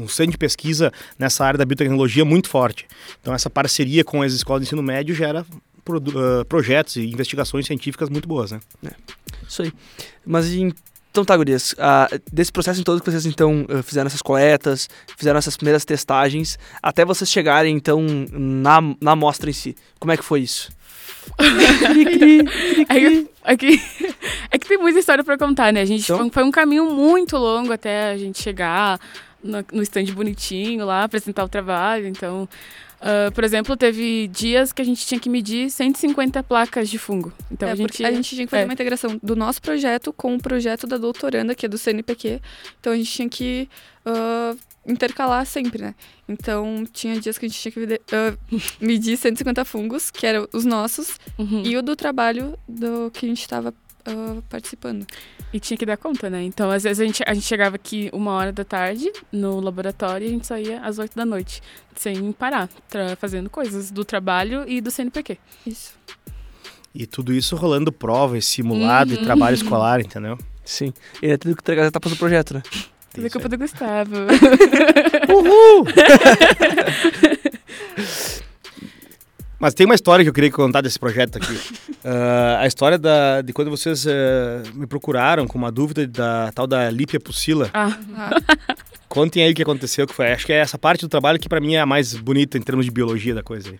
[0.00, 2.86] um centro de pesquisa nessa área da biotecnologia muito forte.
[3.20, 5.44] Então essa parceria com as escolas de ensino médio gera
[5.84, 8.60] produ- ah, projetos e investigações científicas muito boas, né?
[9.46, 9.70] Isso aí.
[10.24, 14.88] Mas então tá, gurias, ah, desse processo em todo que vocês então fizeram essas coletas,
[15.18, 18.00] fizeram essas primeiras testagens, até vocês chegarem então
[18.32, 20.72] na, na amostra em si, como é que foi isso?
[22.88, 23.82] É que, é, que,
[24.50, 25.80] é que tem muita história pra contar, né?
[25.80, 26.30] A gente Então?
[26.30, 28.98] foi um caminho muito longo até a gente chegar
[29.44, 32.08] no, no stand bonitinho lá, apresentar o trabalho.
[32.08, 32.48] Então,
[33.00, 37.32] ah, por exemplo, teve dias que a gente tinha que medir 150 placas de fungo.
[37.50, 38.04] Então É, a gente.
[38.04, 38.64] a gente tinha que fazer é.
[38.66, 42.40] uma integração do nosso projeto com o projeto da doutoranda, que é do CNPq.
[42.80, 43.68] Então a gente tinha que
[44.06, 44.54] ah,
[44.86, 45.94] intercalar sempre, né?
[46.28, 48.34] Então tinha dias que a gente tinha que ah,
[48.80, 51.62] medir 150 fungos, que eram os nossos, Uhum.
[51.64, 53.74] e o do trabalho do que a gente estava
[54.48, 55.06] participando.
[55.52, 56.42] E tinha que dar conta, né?
[56.42, 60.26] Então, às vezes, a gente, a gente chegava aqui uma hora da tarde no laboratório
[60.26, 61.62] e a gente saía às oito da noite,
[61.94, 62.68] sem parar,
[63.18, 65.38] fazendo coisas do trabalho e do CNPq.
[65.66, 65.94] Isso.
[66.94, 69.24] E tudo isso rolando prova, e simulado e Uhum.
[69.24, 70.38] trabalho escolar, entendeu?
[70.64, 70.92] Sim.
[71.20, 72.62] E ainda teve que entregar as etapas do projeto, né?
[73.12, 74.14] Tudo é culpa do Gustavo.
[75.28, 75.86] Uhul!
[79.58, 81.58] Mas tem uma história que eu queria contar desse projeto aqui.
[82.06, 86.66] Ah, a história da, de quando vocês eh, me procuraram com uma dúvida da tal
[86.66, 87.70] da Lípia Pucila.
[87.72, 87.96] Ah,
[89.08, 90.30] Contem aí o que aconteceu, que foi.
[90.30, 92.60] Acho que é essa parte do trabalho que pra mim é a mais bonita em
[92.60, 93.78] termos de biologia da coisa aí.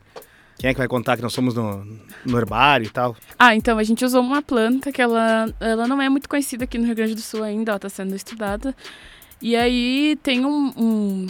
[0.59, 1.85] Quem é que vai contar que nós somos no,
[2.25, 3.15] no herbário e tal?
[3.39, 6.79] Ah, então a gente usou uma planta que ela, ela não é muito conhecida aqui
[6.79, 8.75] no Rio Grande do Sul ainda, ela está sendo estudada.
[9.43, 10.73] E aí tem um.
[10.79, 11.27] um-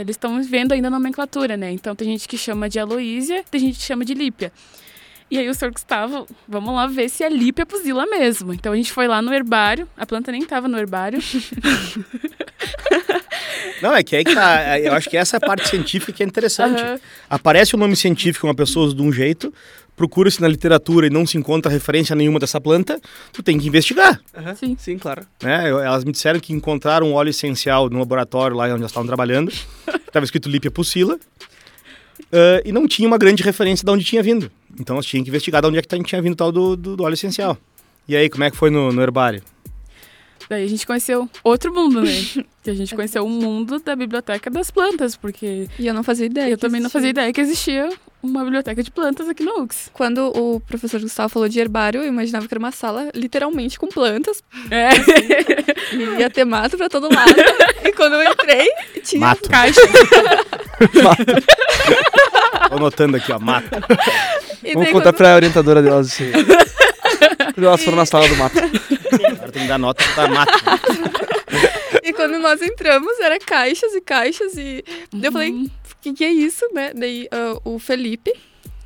[0.00, 1.70] eles estão vendo ainda a nomenclatura, né?
[1.70, 4.52] Então tem gente que chama de Aloísia, tem gente que chama de Lípia.
[5.30, 8.52] E aí o senhor Gustavo, vamos lá ver se é Lípia pusila mesmo.
[8.52, 11.20] Então a gente foi lá no herbário, a planta nem estava no herbário.
[13.80, 14.78] Não, é que aí que tá.
[14.78, 16.82] Eu acho que essa é a parte científica que é interessante.
[16.82, 17.00] Aham.
[17.28, 19.54] Aparece o nome científico, uma pessoa de um jeito,
[20.00, 22.98] procura-se na literatura e não se encontra referência nenhuma dessa planta,
[23.34, 24.18] tu tem que investigar.
[24.34, 24.74] Aham, Sim.
[24.80, 25.26] Sim, claro.
[25.42, 25.68] né?
[25.68, 29.52] Elas me disseram que encontraram um óleo essencial no laboratório lá onde elas estavam trabalhando.
[30.08, 31.18] Estava escrito Lípia Pucila.
[32.32, 34.50] ah, e não tinha uma grande referência de onde tinha vindo.
[34.80, 37.04] Então elas tinham que investigar de onde é que tinha vindo tal do, do, do
[37.04, 37.58] óleo essencial.
[38.08, 39.42] E aí, como é que foi no, no herbário?
[40.48, 42.10] Daí a gente conheceu outro mundo, né?
[42.62, 46.26] Que a gente conheceu o mundo da biblioteca das plantas, porque E eu não fazia
[46.26, 46.50] ideia.
[46.50, 47.00] eu também não existia.
[47.00, 47.88] fazia ideia que existia
[48.22, 49.90] uma biblioteca de plantas aqui no UX.
[49.92, 53.86] Quando o professor Gustavo falou de herbário, eu imaginava que era uma sala literalmente com
[53.88, 54.42] plantas.
[54.70, 54.90] É.
[55.94, 57.34] E ia ter mato pra todo lado.
[57.84, 58.68] e quando eu entrei,
[59.02, 59.48] tinha Mato.
[59.48, 59.80] Caixa.
[62.68, 63.68] Tô anotando aqui, ó, mato.
[64.62, 66.30] E Vamos contar quando- pra orientadora delas assim.
[67.54, 68.58] Quando elas foram na sala do mato.
[68.58, 70.52] Agora tem que dar nota pra mato.
[72.02, 74.56] E quando nós entramos, era caixas e caixas.
[74.56, 74.84] E
[75.22, 75.70] eu falei, Uhum.
[76.00, 76.92] Que, que é isso, né?
[76.94, 78.32] Daí ah, o Felipe,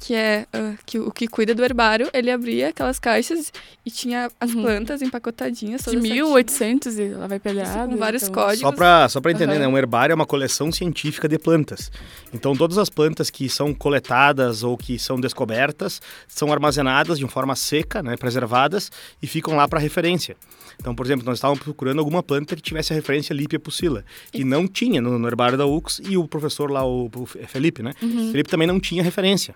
[0.05, 3.51] que é ah, que, o que cuida do herbário, ele abria aquelas caixas
[3.87, 4.63] e tinha as Uhum.
[4.63, 5.81] plantas empacotadinhas.
[5.81, 7.89] De todas 1800 e ela vai pegar.
[7.89, 8.35] Com vários então...
[8.35, 8.61] códigos.
[8.61, 9.61] Só pra, só pra entender, Aham.
[9.61, 9.69] né?
[9.69, 11.91] Um herbário é uma coleção científica de plantas.
[12.35, 17.31] Então, todas as plantas que são coletadas ou que são descobertas são armazenadas de uma
[17.31, 18.15] forma seca, né?
[18.17, 20.37] Preservadas e ficam lá para referência.
[20.79, 24.05] Então, por exemplo, nós estávamos procurando alguma planta que tivesse a referência Lípia pucila.
[24.35, 27.83] E não tinha no, no herbário da UX e o professor lá, o, o Felipe,
[27.83, 27.95] né?
[27.99, 29.55] Felipe também não tinha referência.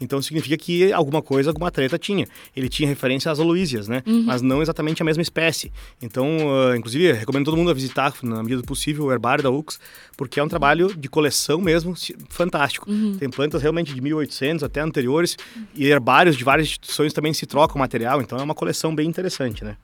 [0.00, 2.26] Então significa que alguma coisa, alguma treta tinha.
[2.54, 4.02] Ele tinha referência às aloísias, né?
[4.24, 5.72] Mas não exatamente a mesma espécie.
[6.00, 6.26] Então,
[6.70, 9.80] ah, inclusive, recomendo todo mundo a visitar, na medida do possível, o herbário da UX,
[10.16, 11.94] porque é um trabalho de coleção mesmo
[12.28, 12.86] fantástico.
[13.18, 15.36] Tem plantas realmente de 1800 até anteriores
[15.74, 19.64] e herbários de várias instituições também se trocam material, então é uma coleção bem interessante,
[19.64, 19.76] né?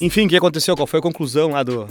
[0.00, 0.76] Enfim, o que aconteceu?
[0.76, 1.88] Qual foi a conclusão lá do,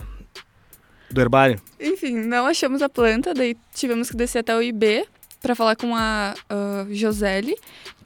[1.09, 1.59] do herbário?
[1.79, 5.05] Enfim, não achamos a planta, daí tivemos que descer até o IB
[5.45, 7.55] para falar com a ah, Josele,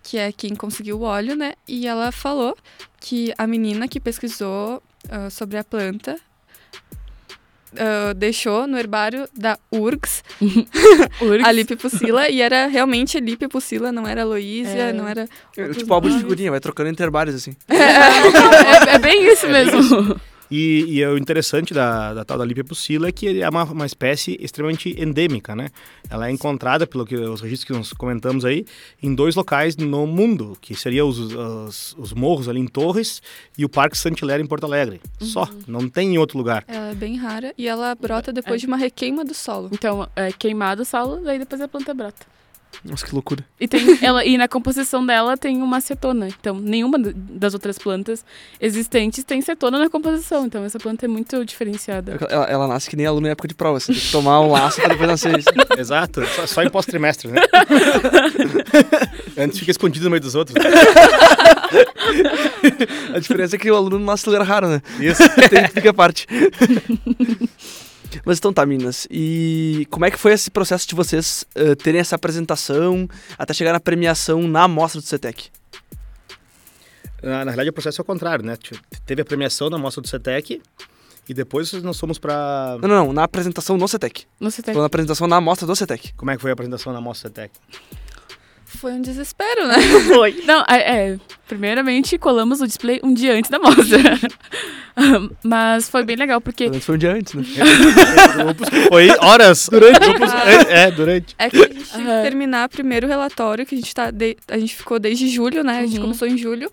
[0.03, 1.53] que é quem conseguiu o óleo, né?
[1.65, 2.53] E ela falou
[2.99, 6.19] que a menina que pesquisou ah, sobre a planta
[7.77, 10.21] ah, deixou no herbário da URGS
[11.21, 11.45] Urgs.
[11.45, 14.93] a Lipipucila e era realmente a Lipipucila, não era a Aloísia, É.
[14.93, 15.25] não era.
[15.55, 17.55] É, tipo álbum de figurinha, vai trocando entre herbários assim.
[17.69, 20.19] é, é bem isso mesmo.
[20.51, 23.63] E, e o interessante da, da tal da Lípia pucila é que ele é uma,
[23.65, 25.69] uma espécie extremamente endêmica, né?
[26.09, 28.65] Ela é encontrada, pelo que os registros que nós comentamos aí,
[29.01, 33.21] em dois locais no mundo, que seriam os, os, os morros ali em Torres
[33.57, 34.99] e o Parque Santilera em Porto Alegre.
[35.19, 36.63] Só, não tem em outro lugar.
[36.67, 38.61] Ela é bem rara e ela brota depois É.
[38.61, 39.69] de uma requeima do solo.
[39.71, 42.25] Então, é queimado o solo, daí depois a planta brota.
[42.83, 43.43] Nossa, que loucura.
[43.59, 46.27] E, tem, ela, e na composição dela tem uma cetona.
[46.27, 48.23] Então, nenhuma das outras plantas
[48.59, 50.45] existentes tem cetona na composição.
[50.45, 52.17] Então, essa planta é muito diferenciada.
[52.29, 54.51] Ela, ela nasce que nem aluno em época de prova, assim, tem que tomar um
[54.51, 55.49] laço pra depois nascer isso.
[55.77, 57.41] Exato, só, só em pós-trimestre, né?
[59.37, 60.55] Antes fica escondido no meio dos outros.
[63.13, 64.81] A diferença é que o aluno não nasce lugar raro, né?
[64.99, 65.23] Isso.
[65.49, 66.27] Tem, fica a parte.
[68.25, 69.07] Mas então tá, meninas.
[69.09, 73.73] E como é que foi esse processo de vocês eh, terem essa apresentação até chegar
[73.73, 75.49] na premiação na amostra do CETEC?
[77.21, 78.55] Na, na verdade, o processo é o contrário, né?
[78.55, 80.61] Te- Teve a premiação na mostra do CETEC
[81.27, 82.77] e depois nós fomos pra...
[82.81, 84.25] Não, não, não, na apresentação no CETEC.
[84.39, 84.77] No CETEC.
[84.77, 86.13] Na apresentação na amostra do CETEC.
[86.13, 87.53] Como é que foi a apresentação na mostra do CETEC?
[88.77, 89.75] Foi um desespero, né?
[90.13, 90.43] Foi.
[90.45, 90.77] Não, é,
[91.13, 94.19] é, primeiramente colamos o display um dia antes da mostra.
[95.43, 97.43] Mas foi bem legal, porque Antes foi um dia antes, né?
[98.69, 99.99] Que foi horas durante.
[99.99, 101.35] Grupos, é, é, durante.
[101.37, 102.03] É que a gente Aham.
[102.03, 104.11] que terminar primeiro o relatório, que a gente tá.
[104.11, 105.79] de- A gente ficou desde julho, né?
[105.79, 106.03] A gente Uhum.
[106.03, 106.69] começou em julho.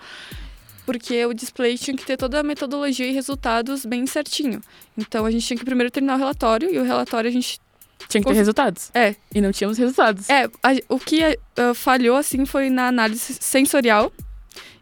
[0.84, 4.60] Porque o display tinha que ter toda a metodologia e resultados bem certinho.
[4.96, 7.58] Então a gente tinha que primeiro terminar o relatório e o relatório a gente.
[8.08, 8.90] Tinha que ter Cons- resultados.
[8.94, 10.28] É, E não tínhamos resultados.
[10.30, 10.50] é a-
[10.88, 14.12] o que ah, falhou assim foi na análise sensorial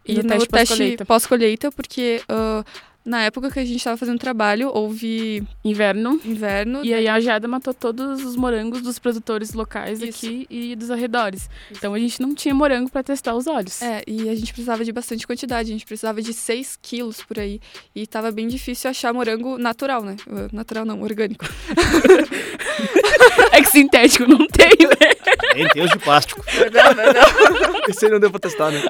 [0.06, 1.04] E e, no no teste pós-colheita.
[1.04, 2.62] pós-colheita, porque ah,
[3.06, 6.18] na época que a gente tava fazendo trabalho, houve Inverno.
[6.24, 6.82] inverno.
[6.82, 10.24] E aí a geada matou todos os morangos dos produtores locais Isso.
[10.24, 11.50] aqui e dos arredores.
[11.70, 13.82] Então a gente não tinha morango pra testar os olhos.
[13.82, 17.38] É, e a gente precisava de bastante quantidade, a gente precisava de 6 quilos por
[17.38, 17.60] aí.
[17.94, 20.16] E tava bem difícil achar morango natural, né?
[20.26, 21.44] Uh, Natural não, orgânico.
[23.52, 25.14] É que sintético não tem, né?
[25.52, 26.44] Tem, tem os de plástico.
[27.88, 28.82] Esse aí não deu pra testar, né?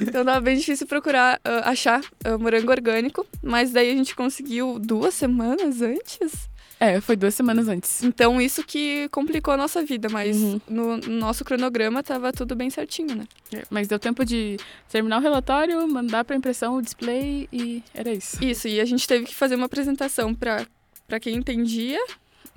[0.00, 3.26] Então tava bem difícil procurar, ah, achar ah, morango orgânico.
[3.42, 6.48] Mas daí a gente conseguiu duas semanas antes.
[6.80, 8.04] É, foi duas semanas antes.
[8.04, 10.60] Então isso que complicou a nossa vida, mas Uhum.
[10.68, 13.24] no, no nosso cronograma tava tudo bem certinho, né?
[13.52, 14.56] É, Mas deu tempo de
[14.88, 18.42] terminar o relatório, mandar pra impressão o display e era isso.
[18.44, 20.66] Isso, e a gente teve que fazer uma apresentação para
[21.08, 21.98] para quem entendia,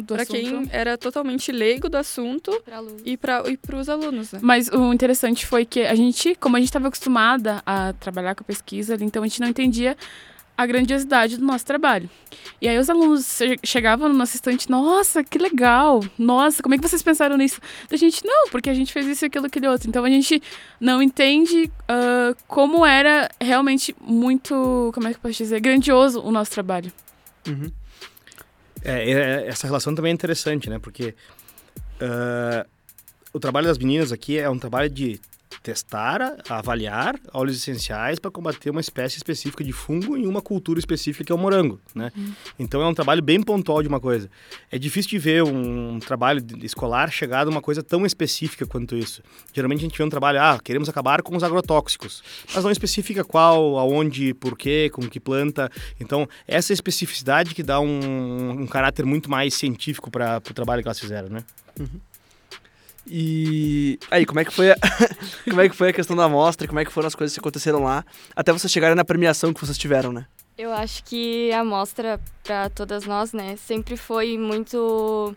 [0.05, 0.31] para assunto.
[0.39, 2.51] quem era totalmente leigo do assunto
[3.05, 4.39] e para e os alunos, né?
[4.41, 8.43] Mas o interessante foi que a gente, como a gente estava acostumada a trabalhar com
[8.43, 9.97] pesquisa, então a gente não entendia
[10.57, 12.07] a grandiosidade do nosso trabalho.
[12.61, 16.03] E aí os alunos che- chegavam no nosso estante, nossa, que legal!
[16.19, 17.59] Nossa, como é que vocês pensaram nisso?
[17.91, 19.89] A gente, não, porque a gente fez isso, aquilo, aquele outro.
[19.89, 20.41] Então a gente
[20.79, 26.31] não entende ah, como era realmente muito, como é que eu posso dizer, grandioso o
[26.31, 26.91] nosso trabalho.
[27.47, 27.51] É,
[28.83, 30.79] é, essa relação também é interessante, né?
[30.79, 31.13] Porque
[32.01, 32.65] ah,
[33.31, 35.21] o trabalho das meninas aqui é um trabalho de
[35.61, 41.23] testar, avaliar óleos essenciais para combater uma espécie específica de fungo em uma cultura específica
[41.23, 42.11] que é o morango, né?
[42.57, 44.29] Então é um trabalho bem pontual de uma coisa.
[44.71, 49.21] É difícil de ver um, trabalho escolar chegar a uma coisa tão específica quanto isso.
[49.53, 53.23] Geralmente a gente vê um trabalho, ah, queremos acabar com os agrotóxicos, mas não especifica
[53.23, 55.69] qual, aonde, por quê, com que planta.
[55.99, 60.87] Então essa especificidade que dá um, um caráter muito mais científico para o trabalho que
[60.87, 61.43] elas fizeram, né?
[63.07, 64.75] E aí, como é que foi a,
[65.49, 66.67] como é que foi a questão da amostra?
[66.67, 69.59] Como é que foram as coisas que aconteceram lá até vocês chegarem na premiação que
[69.59, 70.25] vocês tiveram, né?
[70.57, 75.35] Eu acho que a mostra para todas nós, né, sempre foi muito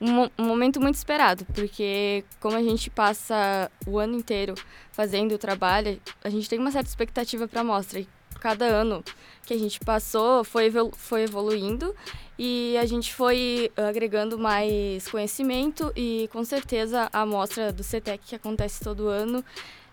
[0.00, 4.54] um, um momento muito esperado, porque como a gente passa o ano inteiro
[4.90, 8.00] fazendo o trabalho, a gente tem uma certa expectativa para a mostra.
[8.00, 8.08] E
[8.46, 9.02] cada ano
[9.46, 11.94] que a gente passou foi evolu- foi evoluindo
[12.38, 18.34] e a gente foi agregando mais conhecimento e com certeza a mostra do CETEC que
[18.36, 19.44] acontece todo ano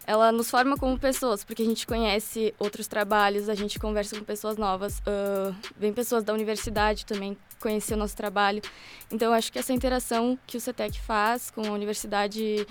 [0.06, 4.26] ela nos forma como pessoas, porque a gente conhece outros trabalhos, a gente conversa com
[4.26, 8.62] pessoas novas, ah, vem pessoas da universidade também conhecer o nosso trabalho.
[9.10, 12.68] Então, acho que essa interação que o CETEC faz com a universidade,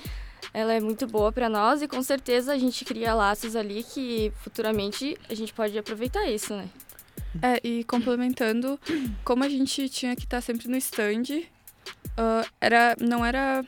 [0.54, 4.32] ela é muito boa para nós e com certeza a gente cria laços ali que
[4.42, 6.68] futuramente a gente pode aproveitar isso, né?
[7.40, 8.78] É, e complementando,
[9.24, 11.42] como a gente tinha que estar sempre no stand,
[12.16, 13.64] ah, era, não era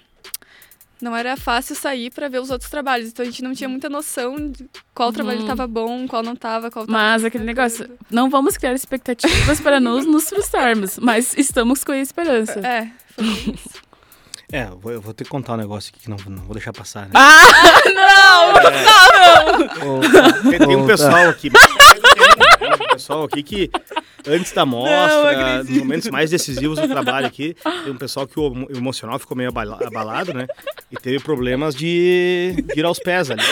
[1.01, 3.91] não era fácil sair para ver os outros trabalhos, então a gente não tinha muita
[3.91, 5.45] noção de qual trabalho Uhum.
[5.45, 9.79] estava bom, qual não estava, qual tava Mas aquele negócio, não vamos criar expectativas para
[9.81, 12.61] não nos frustrarmos, mas estamos com a esperança.
[12.61, 13.83] É, foi isso.
[14.53, 16.55] É, eu vou, eu vou ter que contar um negócio aqui que não, não vou
[16.55, 17.11] deixar passar, né?
[17.15, 18.53] Ah,
[20.51, 21.51] Tem, tem um pessoal aqui.
[21.51, 23.71] Tem um pessoal aqui que,
[24.27, 28.47] antes da mostra, nos momentos mais decisivos do trabalho aqui, tem um pessoal que o
[28.47, 30.47] emo- o emocional ficou meio abala- abalado, né?
[30.91, 33.43] E teve problemas de, de ir aos pés ali.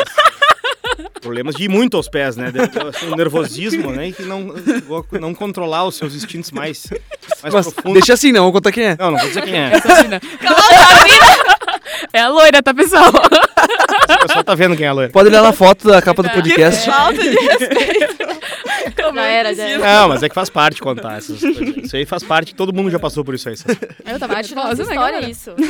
[1.20, 2.52] Problemas de ir muito aos pés, né?
[2.88, 4.08] Assim, Um nervosismo, né?
[4.08, 4.54] E que não,
[5.20, 6.86] não controlar os seus instintos mais,
[7.42, 7.92] mais Mas profundos.
[7.94, 8.96] deixa assim, não, vou contar quem é.
[8.98, 9.72] Não, não vou dizer quem é.
[12.12, 13.08] É a loira, tá, pessoal?
[13.10, 15.10] O pessoal tá vendo quem é a loira.
[15.12, 16.84] Pode olhar na foto da capa do podcast.
[16.90, 18.21] Falta de respeito.
[18.96, 19.78] Já era, já era.
[19.78, 21.76] Não, mas é que faz parte contar essas coisas.
[21.76, 23.56] Isso aí faz parte, todo mundo já passou por isso aí.
[23.56, 23.78] sabe?
[24.06, 25.50] Eu tava nervosa, né, história é isso.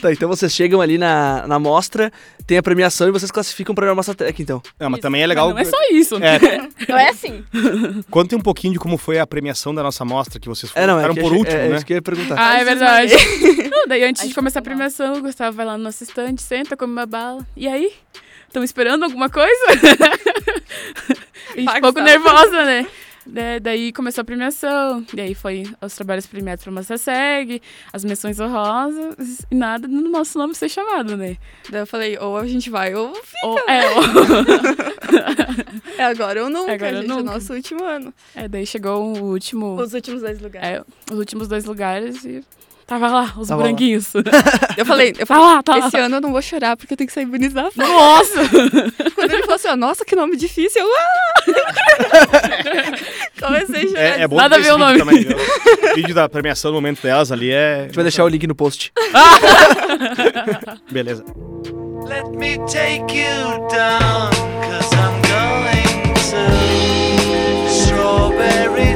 [0.00, 2.12] Tá, então vocês chegam ali na, na mostra,
[2.46, 4.62] tem a premiação e vocês classificam para a Mostra Tech, então.
[4.78, 5.02] Não, mas Isso.
[5.02, 5.54] também é legal.
[5.54, 6.18] Mas não é só isso.
[6.18, 6.36] né?
[6.36, 7.42] É, Não é assim.
[8.10, 11.00] Conte um pouquinho de como foi a premiação da nossa mostra que vocês É, não,
[11.00, 11.76] é, que por último, é, né?
[11.76, 12.36] isso que eu ia perguntar.
[12.38, 13.14] Ah, é verdade.
[13.70, 16.76] Não, daí antes de começar a premiação, o Gustavo vai lá no nosso estande, senta,
[16.76, 17.46] come uma bala.
[17.56, 17.92] E aí?
[18.46, 19.64] Estão esperando alguma coisa?
[21.76, 22.86] um pouco nervosa, né?
[23.26, 28.04] Da- daí começou a premiação, e aí foi os trabalhos premiados para Mostra Segue, as
[28.04, 31.38] menções honrosas, e nada no nosso nome ser chamado, né?
[31.70, 34.02] Daí eu falei, ou a gente vai, ou Ou, é, ou-
[35.98, 37.32] é agora ou nunca, Agora ou gente, é nunca.
[37.32, 38.12] nosso último ano.
[38.34, 40.68] é, daí chegou o último, Os últimos dois lugares.
[40.68, 42.44] é, os últimos dois lugares e
[42.86, 43.68] tava lá, os Tava lá.
[43.68, 44.12] branquinhos.
[44.76, 45.86] Eu falei, eu Tá falei, lá, tá lá.
[45.86, 47.86] esse ano eu não vou chorar porque eu tenho que sair bonita da festa.
[47.86, 48.34] Nossa!
[49.14, 50.88] Quando ele falou assim, ó, nocha, que nome difícil, eu...
[50.92, 51.34] Ah!
[53.46, 54.00] Comecei a chorar.
[54.02, 54.98] É, é bom Nada a ver o nome.
[54.98, 55.36] também, viu?
[55.36, 57.80] O vídeo da premiação no momento delas ali é.
[57.80, 58.92] A gente vai deixar o link no post.
[60.90, 61.24] Beleza.
[62.08, 64.30] Let me take you down,
[64.68, 68.94] cause I'm going to strawberry.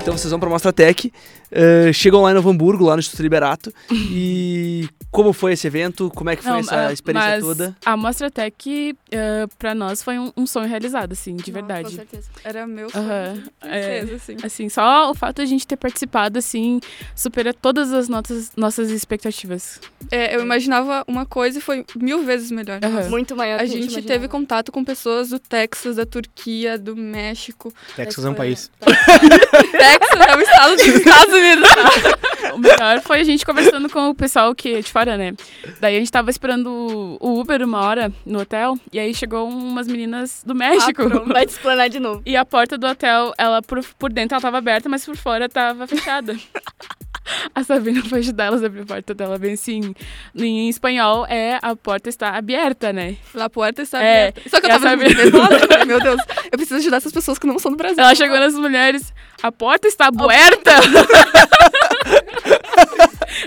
[0.00, 1.12] Então vocês vão pra Mostra Tech,
[1.50, 3.72] eh, chegam lá em Novo Hamburgo, lá no Instituto Liberato.
[3.90, 6.10] e como foi esse evento?
[6.14, 7.76] Como é que foi Não, essa ah, experiência mas toda?
[7.84, 11.94] A Mostra Tech, uh, pra nós, foi um, um sonho realizado, assim, de Com verdade.
[11.94, 12.28] certeza.
[12.44, 13.04] Era meu sonho.
[13.04, 13.98] Aham, de é.
[13.98, 14.36] princesa, assim.
[14.42, 16.80] Assim, só o fato de a gente ter participado, assim,
[17.14, 19.80] supera todas as nossas, nossas expectativas.
[20.10, 22.78] É, eu imaginava uma coisa e foi mil vezes melhor.
[23.08, 24.06] Muito maior A que gente imaginava.
[24.06, 27.72] teve contato com pessoas do Texas, da Turquia, do México.
[27.96, 28.70] Texas é um país.
[28.80, 31.34] Texas é o estado dos Estados
[32.54, 35.32] O melhor foi a gente conversando com o pessoal que é de fora, né?
[35.80, 39.86] Daí a gente tava esperando o Uber uma hora no hotel, e aí chegou umas
[39.86, 41.02] meninas do México.
[41.02, 42.22] Ah, pronto, vai te explanar de novo.
[42.26, 45.48] E a porta do hotel, ela por, por dentro ela tava aberta, mas por fora
[45.48, 46.36] tava fechada.
[47.54, 49.94] A Sabrina foi ajudar elas a abrir a porta dela, bem assim.
[50.34, 53.16] Em espanhol é a porta está aberta, né?
[53.34, 54.48] La porta está É, aberta.
[54.48, 57.38] Só que eu e a tava Sabrina- falei, Meu Deus, eu preciso ajudar essas pessoas
[57.38, 58.02] que não são do Brasil.
[58.02, 60.70] Ela chegou nas mulheres, a porta está aberta!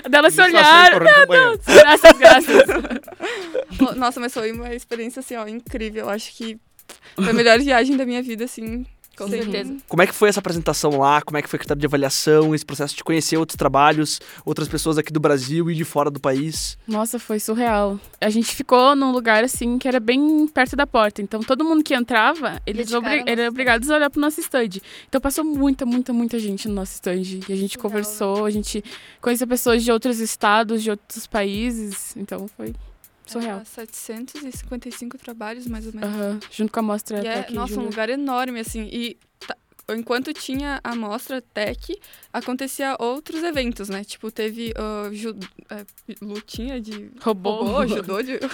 [0.10, 1.00] Delas se olharam.
[1.00, 1.60] correndo pro banheiro.
[1.66, 2.64] Graças, graças.
[3.96, 6.06] Nossa, mas foi uma experiência, assim, ó, incrível.
[6.06, 6.58] Eu acho que
[7.16, 8.86] foi a melhor viagem da minha vida, assim.
[9.18, 9.78] Com sem- certeza.
[9.88, 11.22] Como é que foi essa apresentação lá?
[11.22, 12.56] Como é que foi o critério de avaliação?
[12.56, 16.20] Esse processo de conhecer outros trabalhos, outras pessoas aqui do Brasil e de fora do
[16.20, 16.78] país?
[16.88, 18.00] Nossa, foi surreal.
[18.20, 21.22] A gente ficou num lugar assim que era bem perto da porta.
[21.22, 23.48] Então todo mundo que entrava, eles obri stand.
[23.50, 24.80] obrigados a olhar pro nosso stand.
[25.08, 27.12] Então passou muita, muita, muita gente no nosso stand.
[27.48, 28.84] E a gente Surreal, conversou, a gente
[29.22, 32.16] conheceu pessoas de outros estados, de outros países.
[32.16, 32.74] Então foi
[33.32, 33.56] surreal.
[33.58, 36.10] Era 755 trabalhos, mais ou menos.
[36.10, 37.54] Aham, Junto com a mostra E é, aqui.
[37.54, 38.88] nossa, um lugar enorme, assim.
[38.92, 39.56] E tá-
[39.96, 41.96] enquanto tinha a mostra Tech,
[42.32, 44.04] acontecia outros eventos, né?
[44.04, 45.36] Tipo, teve ah, ju-
[45.70, 45.86] é,
[46.22, 47.64] lutinha de Robô.
[47.64, 48.40] robô, judô de...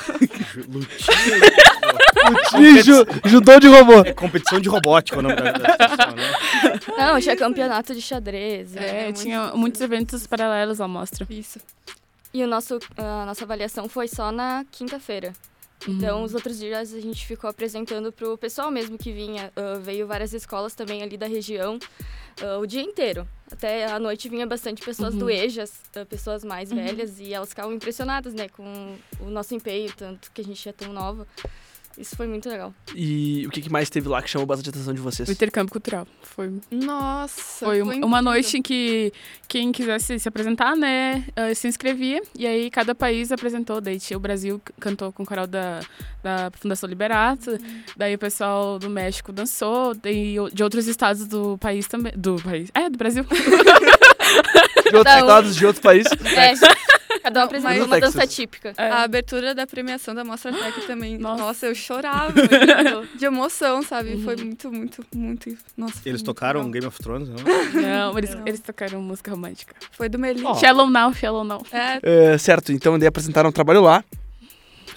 [2.60, 4.00] Ih, ju- judô de robô.
[4.02, 5.68] É competição de robótica o nome da, da
[6.14, 6.30] né?
[6.98, 8.76] Não, tinha campeonato de xadrez.
[8.76, 9.58] É, muito tinha difícil.
[9.60, 11.26] muitos eventos paralelos à mostra.
[11.30, 11.60] Isso.
[12.38, 15.34] E o nosso, a nossa avaliação foi só na quinta-feira.
[15.88, 19.52] Então, os outros dias a gente ficou apresentando pro pessoal mesmo que vinha.
[19.56, 21.80] Ah, veio várias escolas também ali da região
[22.44, 23.28] ah, o dia inteiro.
[23.52, 25.22] Até à noite vinha bastante pessoas Uhum.
[25.22, 29.92] do EJAS, ah, pessoas mais velhas, e elas ficavam impressionadas, né, com o nosso empenho,
[29.98, 31.26] tanto que a gente é tão nova.
[31.98, 32.74] Isso foi muito legal.
[32.96, 35.28] E o que mais teve lá que chamou bastante a atenção de vocês?
[35.28, 36.06] O intercâmbio cultural.
[36.22, 38.06] Foi Nossa, Foi incrível.
[38.08, 39.12] uma noite em que
[39.48, 42.22] quem quisesse se apresentar, né, eh, se inscrevia.
[42.38, 43.82] E aí cada país apresentou.
[43.82, 45.80] Daí tinha o Brasil cantou com o coral da,
[46.22, 47.58] da Fundação Liberato.
[47.96, 49.96] Daí o pessoal do México dançou.
[49.96, 52.14] Daí o- de outros estados do país também.
[52.16, 52.70] Do país.
[52.76, 53.26] É, do Brasil.
[54.90, 56.12] De outros um- estados, de outros países?
[56.38, 56.54] É,
[57.30, 58.74] cada um uma dança típica.
[58.78, 58.90] É.
[58.90, 61.18] A abertura da premiação da Mostra Tech também.
[61.20, 61.42] Nossa.
[61.44, 62.32] Nossa, eu chorava
[63.18, 64.22] de emoção, sabe?
[64.24, 65.50] Foi muito, muito, muito.
[65.76, 66.72] Nossa, Eles muito tocaram legal.
[66.72, 67.38] Game of Thrones, não?
[67.82, 68.44] Não, eles, Não.
[68.46, 69.76] eles tocaram música romântica.
[69.92, 70.44] Foi do Melim.
[70.46, 70.56] Ó.
[70.56, 71.66] Shallow Now, Shallow Now.
[71.72, 72.00] É,
[72.34, 74.04] É, certo, então daí apresentaram o trabalho lá.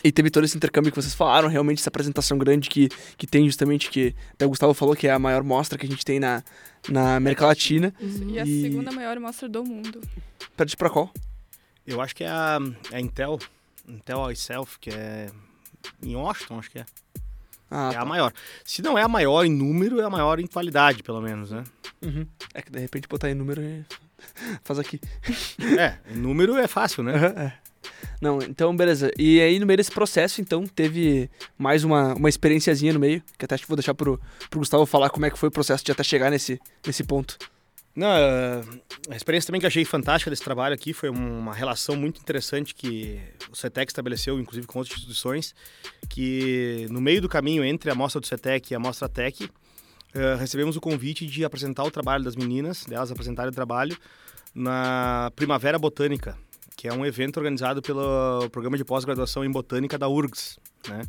[0.02, 3.44] E teve todo esse intercâmbio que vocês falaram, realmente essa apresentação grande que, que tem
[3.46, 6.18] justamente, que até o Gustavo falou que é a maior mostra que a gente tem
[6.18, 6.42] na,
[6.88, 7.92] na América Latina.
[8.00, 10.00] e a E- segunda maior mostra do mundo.
[10.56, 11.12] Perde pra qual?
[11.86, 12.58] Eu acho que é a,
[12.92, 13.38] é a Intel,
[13.88, 15.28] Intel itself, que é
[16.02, 16.86] em Washington, acho que é.
[17.70, 18.00] Ah, é tá.
[18.02, 18.32] a maior.
[18.64, 21.62] Se não é a maior em número, é a maior em qualidade, pelo menos, né?
[22.02, 22.26] Uhum.
[22.54, 23.84] É que de repente botar em número e
[24.64, 25.00] faz aqui.
[25.78, 27.14] É, em número é fácil, né?
[27.14, 27.52] Aham, é.
[28.20, 29.10] Não, então beleza.
[29.18, 33.44] E aí no meio desse processo, então, teve mais uma, uma experiênciazinha no meio, que
[33.44, 35.84] até acho que vou deixar pro, pro Gustavo falar como é que foi o processo
[35.84, 37.38] de até chegar nesse, nesse ponto.
[37.94, 38.62] Não, é,
[39.10, 43.20] a experiência também que achei fantástica desse trabalho aqui foi uma relação muito interessante que
[43.50, 45.54] o CETEC estabeleceu, inclusive com outras instituições,
[46.08, 49.50] que no meio do caminho entre a mostra do CETEC e a mostra Tech,
[50.14, 53.96] eh, recebemos o convite de apresentar o trabalho das meninas, delas apresentarem o trabalho
[54.54, 56.36] na Primavera Botânica,
[56.76, 61.02] que é um evento organizado pelo programa de pós-graduação em Botânica da URGS, né?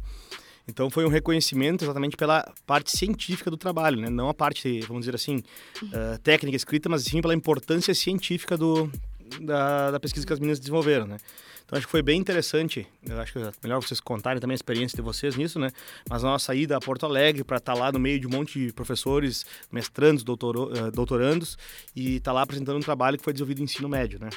[0.68, 4.10] Então foi um reconhecimento exatamente pela parte científica do trabalho, né?
[4.10, 5.44] não a parte, vamos dizer assim,
[5.92, 8.90] eh, técnica escrita, mas sim pela importância científica do,
[9.40, 11.06] da, da pesquisa que as meninas desenvolveram.
[11.08, 11.18] Né?
[11.66, 12.86] Então acho que foi bem interessante.
[13.08, 15.70] Eu acho que é melhor vocês contarem também a experiência de vocês nisso, né?
[16.10, 18.68] Mas a nossa ida a Porto Alegre para estar lá no meio de um monte
[18.68, 21.58] de professores, mestrandos, doutoro, eh, doutorandos
[21.96, 24.30] e estar lá apresentando um trabalho que foi desenvolvido em ensino médio, né?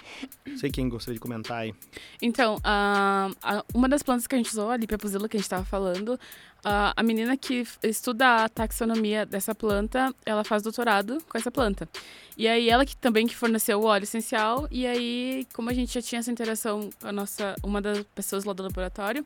[0.57, 1.75] Sei quem gostaria de comentar aí.
[2.23, 5.65] Então, a- uma das plantas que a gente usou, a Lipia que a gente estava
[5.65, 6.19] falando,
[6.65, 11.89] a, menina que estuda a taxonomia dessa planta, ela faz doutorado com essa planta.
[12.37, 15.93] E aí ela que também que forneceu o óleo essencial, e aí como a gente
[15.93, 19.23] já tinha essa interação com a nossa, uma das pessoas lá do laboratório,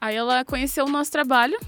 [0.00, 1.58] aí ela conheceu o nosso trabalho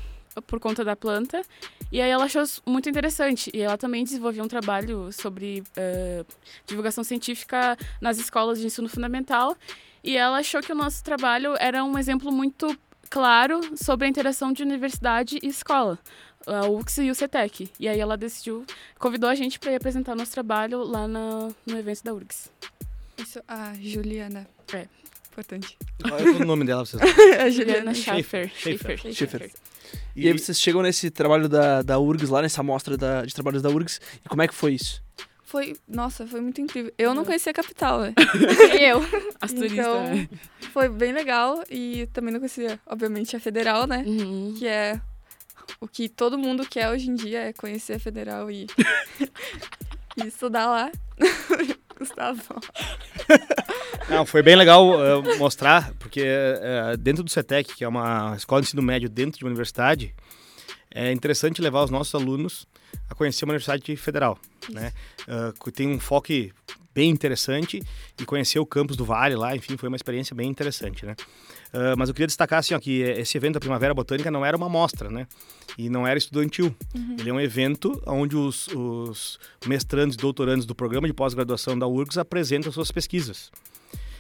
[0.47, 1.43] por conta da planta,
[1.91, 3.51] E aí ela achou muito interessante.
[3.55, 6.25] E ela também desenvolveu um trabalho sobre eh,
[6.67, 9.57] divulgação científica nas escolas de ensino fundamental.
[10.05, 12.79] E ela achou que o nosso trabalho era um exemplo muito
[13.11, 15.99] claro sobre a interação de universidade e escola,
[16.47, 17.71] a UX e o CETEC.
[17.79, 18.65] E aí ela decidiu,
[18.99, 22.51] convidou a gente para ir apresentar nosso trabalho lá na- no evento da URGS.
[23.19, 24.47] Isso, a Juliana.
[24.73, 24.87] É.
[25.33, 25.77] Importante.
[26.03, 26.85] Qual é o nome dela?
[26.85, 27.01] Vocês?
[27.41, 28.99] a Juliana Schaefer, Schaefer.
[28.99, 29.15] Schaefer.
[29.15, 29.53] Schiffer.
[30.15, 33.63] E, aí vocês chegam nesse trabalho da, da URGS, lá nessa amostra da- de trabalhos
[33.63, 35.03] da URGS, e como é que foi isso?
[35.49, 36.93] Foi, nossa, foi muito incrível.
[36.99, 38.13] Eu não conhecia a capital, né?
[38.79, 39.01] Eu.
[39.41, 39.79] As turistas.
[39.79, 40.29] Então, né?
[40.75, 44.05] foi bem legal e também não conhecia, obviamente, a Federal, né?
[44.07, 44.55] Uhum.
[44.59, 45.01] Que é
[45.81, 48.67] o que todo mundo quer hoje em dia, é conhecer a Federal e,
[50.23, 50.93] e estudar lá.
[51.99, 52.43] Gustavo.
[54.11, 58.61] Não, foi bem legal eh, mostrar, porque eh, dentro do CETEC, que é uma escola
[58.61, 60.15] de ensino médio dentro de uma universidade,
[60.95, 62.67] é interessante levar os nossos alunos
[63.09, 64.39] a conhecer uma universidade federal,
[64.71, 64.93] né?
[65.27, 66.33] Ah, que tem um foco
[66.95, 67.83] bem interessante
[68.21, 71.15] e conhecer o campus do Vale lá, enfim, foi uma experiência bem interessante, né?
[71.73, 74.57] Ah, mas eu queria destacar assim, ó, que esse evento da Primavera Botânica não era
[74.57, 75.27] uma mostra, né?
[75.77, 76.75] E não era estudantil.
[77.19, 81.87] Ele é um evento onde os, os mestrandos e doutorandos do programa de pós-graduação da
[81.87, 83.51] URGS apresentam suas pesquisas.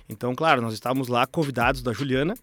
[0.08, 2.34] Então, claro, nós estávamos lá convidados da Juliana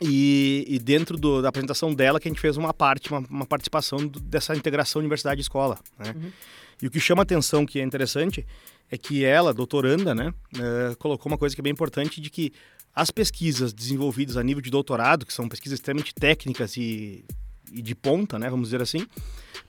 [0.00, 3.46] e, e dentro do- da apresentação dela que a gente fez uma parte, uma, uma
[3.46, 5.78] participação do- dessa integração universidade-escola.
[5.98, 6.14] Né?
[6.82, 8.44] E o que chama atenção, que é interessante,
[8.90, 12.52] é que ela, doutoranda, né, eh, colocou uma coisa que é bem importante de que
[12.94, 17.24] as pesquisas desenvolvidas a nível de doutorado, que são pesquisas extremamente técnicas e,
[17.72, 19.06] e de ponta, né, vamos dizer assim,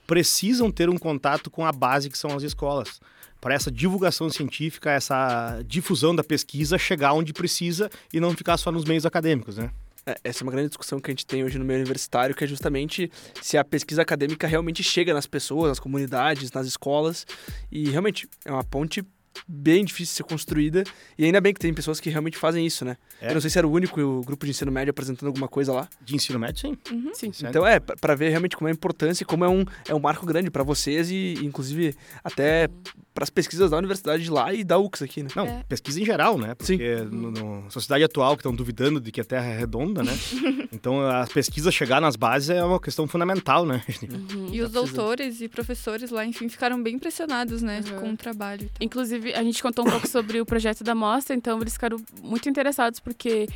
[0.06, 3.00] precisam ter um contato com a base que são as escolas.
[3.40, 8.72] Para essa divulgação científica, essa difusão da pesquisa chegar onde precisa e não ficar só
[8.72, 9.70] nos meios acadêmicos, né?
[10.06, 12.44] É, Essa é uma grande discussão que a gente tem hoje no meio universitário, que
[12.44, 17.26] é justamente se a pesquisa acadêmica realmente chega nas pessoas, nas comunidades, nas escolas.
[17.72, 19.04] E realmente é uma ponte
[19.48, 20.84] bem difícil de ser construída.
[21.18, 22.96] E ainda bem que tem pessoas que realmente fazem isso, né?
[23.22, 23.30] É.
[23.30, 25.90] Eu não sei se era o único grupo de ensino médio apresentando alguma coisa lá.
[26.02, 26.78] De ensino médio, sim.
[27.14, 27.34] Sim.
[27.34, 27.50] Certo.
[27.50, 29.94] Então é, pra- pra ver realmente como é a importância e como é um, é
[29.94, 32.70] um marco grande pra vocês e, inclusive, até
[33.16, 35.30] pras pesquisas da universidade de lá e da UX aqui, né?
[35.36, 35.64] Não, É.
[35.68, 36.54] pesquisa em geral, né?
[36.60, 36.78] Sim.
[36.78, 40.12] Porque no, no- sociedade atual que estão duvidando de que a Terra é redonda, né?
[40.72, 43.82] então a pesquisa chegar nas bases é uma questão fundamental, né?
[44.04, 44.50] Uhum.
[44.54, 44.96] E os Tá precisando.
[44.98, 48.00] doutores e professores lá, enfim, ficaram bem impressionados, né, Uhum.
[48.02, 48.70] com o trabalho.
[48.82, 52.50] Inclusive, a gente contou um pouco sobre o projeto da mostra, então eles ficaram muito
[52.50, 53.48] interessados, porque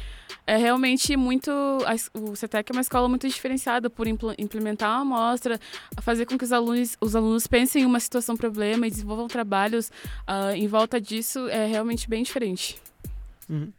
[0.48, 1.52] é realmente muito.
[2.14, 5.60] o CETEC é uma escola muito diferenciada por impl- implementar uma amostra,
[6.02, 9.92] fazer com que os alunos, os alunos pensem em uma situação problema e desenvolvam trabalhos
[10.28, 12.78] ah, em volta disso, é realmente bem diferente.
[13.50, 13.72] Uhum.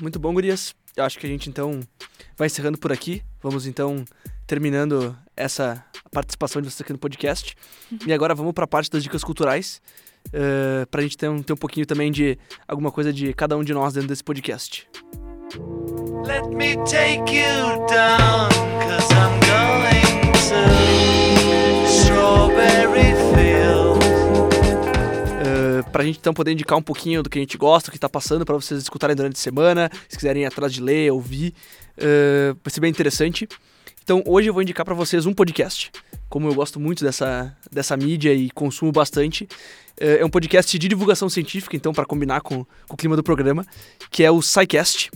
[0.00, 0.74] Muito bom, gurias.
[0.96, 1.80] Acho que a gente então
[2.36, 3.22] vai encerrando por aqui.
[3.42, 4.04] Vamos então
[4.46, 7.56] terminando essa participação de vocês aqui no podcast.
[8.06, 9.82] E agora vamos para a parte das dicas culturais.
[10.28, 13.56] Uh, para a gente ter um, ter um pouquinho também de alguma coisa de cada
[13.56, 14.86] um de nós dentro desse podcast.
[16.24, 18.50] Let me take you down,
[18.82, 23.89] cause I'm going to Strawberry Fields.
[25.92, 28.08] Pra gente então poder indicar um pouquinho do que a gente gosta, o que tá
[28.08, 31.52] passando, para vocês escutarem durante a semana, se quiserem ir atrás de ler, ouvir,
[31.98, 33.48] uh, vai ser bem interessante.
[34.02, 35.90] Então hoje eu vou indicar para vocês um podcast.
[36.28, 39.48] Como eu gosto muito dessa, dessa mídia e consumo bastante,
[39.96, 43.66] é um podcast de divulgação científica, então para combinar com, com o clima do programa,
[44.10, 45.10] que é o SciCast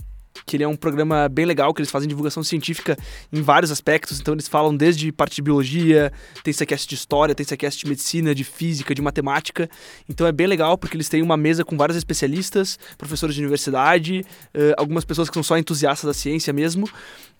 [0.45, 2.97] que ele é um programa bem legal, que eles fazem divulgação científica
[3.31, 6.11] em vários aspectos, então eles falam desde parte de biologia,
[6.43, 9.69] tem sequest de história, tem sequest de medicina, de física, de matemática,
[10.07, 14.25] então é bem legal porque eles têm uma mesa com vários especialistas, professores de universidade,
[14.53, 16.87] eh, algumas pessoas que são só entusiastas da ciência mesmo,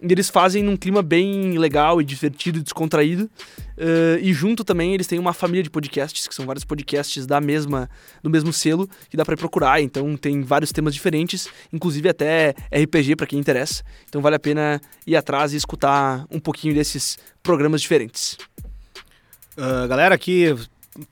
[0.01, 3.29] e eles fazem num clima bem legal e divertido e descontraído,
[3.77, 7.39] eh, e junto também eles têm uma família de podcasts, que são vários podcasts da
[7.39, 7.89] mesma,
[8.23, 12.53] do mesmo selo, que dá pra procurar, então tem vários temas diferentes, inclusive até
[12.95, 13.83] RPG para quem interessa.
[14.07, 18.37] Então vale a pena ir atrás e escutar um pouquinho desses programas diferentes.
[19.57, 20.55] Ah, galera, aqui,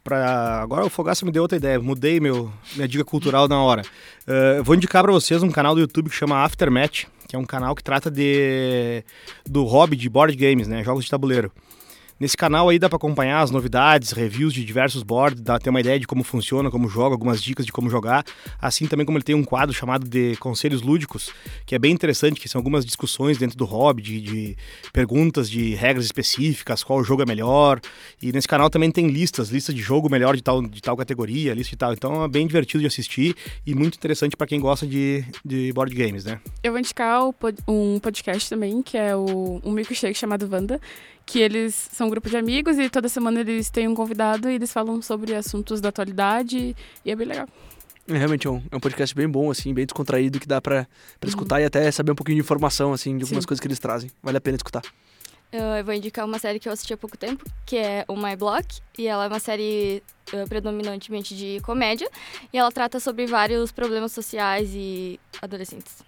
[0.03, 0.61] pra...
[0.61, 3.83] agora o Fogaça me deu outra ideia, mudei meu, minha dica cultural na hora.
[4.27, 7.39] Ah, eu vou indicar para vocês um canal do YouTube que chama Aftermatch, que é
[7.39, 9.03] um canal que trata de
[9.45, 11.51] do hobby de board games, né, jogos de tabuleiro.
[12.23, 15.81] Nesse canal aí dá para acompanhar as novidades, reviews de diversos boards, dá ter uma
[15.81, 18.23] ideia de como funciona, como joga, algumas dicas de como jogar.
[18.61, 21.33] Assim também como ele tem um quadro chamado de Conselhos Lúdicos,
[21.65, 24.57] que é bem interessante, que são algumas discussões dentro do hobby, de, de
[24.93, 27.81] perguntas de regras específicas, qual jogo é melhor.
[28.21, 31.53] E nesse canal também tem listas, listas de jogo melhor de tal, de tal categoria,
[31.53, 31.91] lista de tal.
[31.91, 33.35] Então é bem divertido de assistir
[33.67, 36.39] e muito interessante para quem gosta de, de board games, né?
[36.63, 37.19] Eu vou indicar
[37.67, 40.79] um podcast também, que é o, um milkshake chamado Wanda,
[41.25, 44.71] que eles são grupo de amigos e toda semana eles têm um convidado e eles
[44.71, 47.47] falam sobre assuntos da atualidade e é bem legal.
[48.07, 50.85] É, realmente é um, é um podcast bem bom, assim, bem descontraído, que dá pra,
[51.19, 53.47] pra escutar e até saber um pouquinho de informação, assim, de algumas Sim.
[53.47, 54.11] coisas que eles trazem.
[54.21, 54.83] Vale a pena escutar.
[55.51, 58.15] Uh, Eu vou indicar uma série que eu assisti há pouco tempo, que é o
[58.15, 60.03] My Block, e ela é uma série
[60.33, 62.09] uh, predominantemente de comédia,
[62.51, 66.03] e ela trata sobre vários problemas sociais e adolescentes.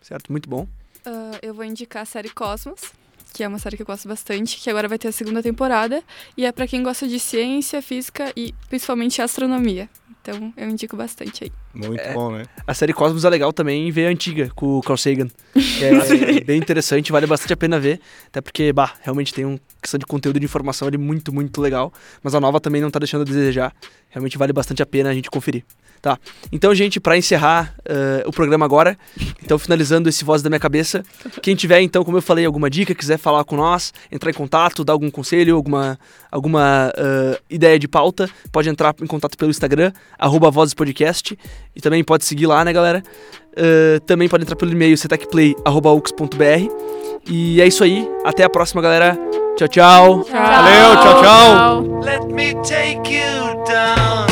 [0.00, 0.30] Certo?
[0.30, 0.66] Muito bom.
[1.04, 2.92] Ah, eu vou indicar a série Cosmos,
[3.32, 6.02] que é uma série que eu gosto bastante, que agora vai ter a segunda temporada.
[6.36, 9.88] E é pra quem gosta de ciência, física e principalmente astronomia.
[10.20, 11.52] Então eu indico bastante aí.
[11.74, 12.12] Muito É.
[12.12, 12.44] bom, né?
[12.64, 15.26] A série Cosmos é legal também ver a antiga, com o Carl Sagan.
[15.52, 18.00] que É, bem interessante, vale bastante a pena ver.
[18.28, 21.60] Até porque, bah, realmente tem uma questão de conteúdo e de informação ali muito, muito
[21.60, 21.92] legal.
[22.22, 23.74] Mas a nova também não tá deixando a desejar.
[24.10, 25.64] Realmente vale bastante a pena a gente conferir.
[26.02, 26.18] Tá.
[26.50, 28.98] Então, gente, pra encerrar eh, o programa agora,
[29.40, 31.04] então finalizando esse Voz da Minha Cabeça,
[31.40, 34.84] quem tiver, então, como eu falei, alguma dica, quiser falar com nós, entrar em contato,
[34.84, 35.96] dar algum conselho, alguma,
[36.28, 41.38] alguma eh, ideia de pauta, pode entrar em contato pelo Instagram, arroba Vozes Podcast,
[41.76, 43.00] e também pode seguir lá, né, galera?
[43.56, 46.42] Eh, também pode entrar pelo e-mail cetecplay.ux.br.
[47.28, 49.16] E é isso aí, até a próxima, galera.
[49.56, 50.24] Tchau, tchau.
[50.24, 52.00] Valeu, tchau, tchau.
[52.00, 54.31] Let me take you down,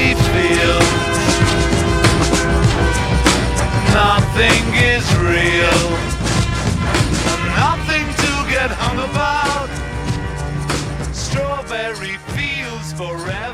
[3.93, 5.89] Nothing is real,
[7.59, 9.69] nothing to get hung about.
[11.13, 13.50] Strawberry fields forever.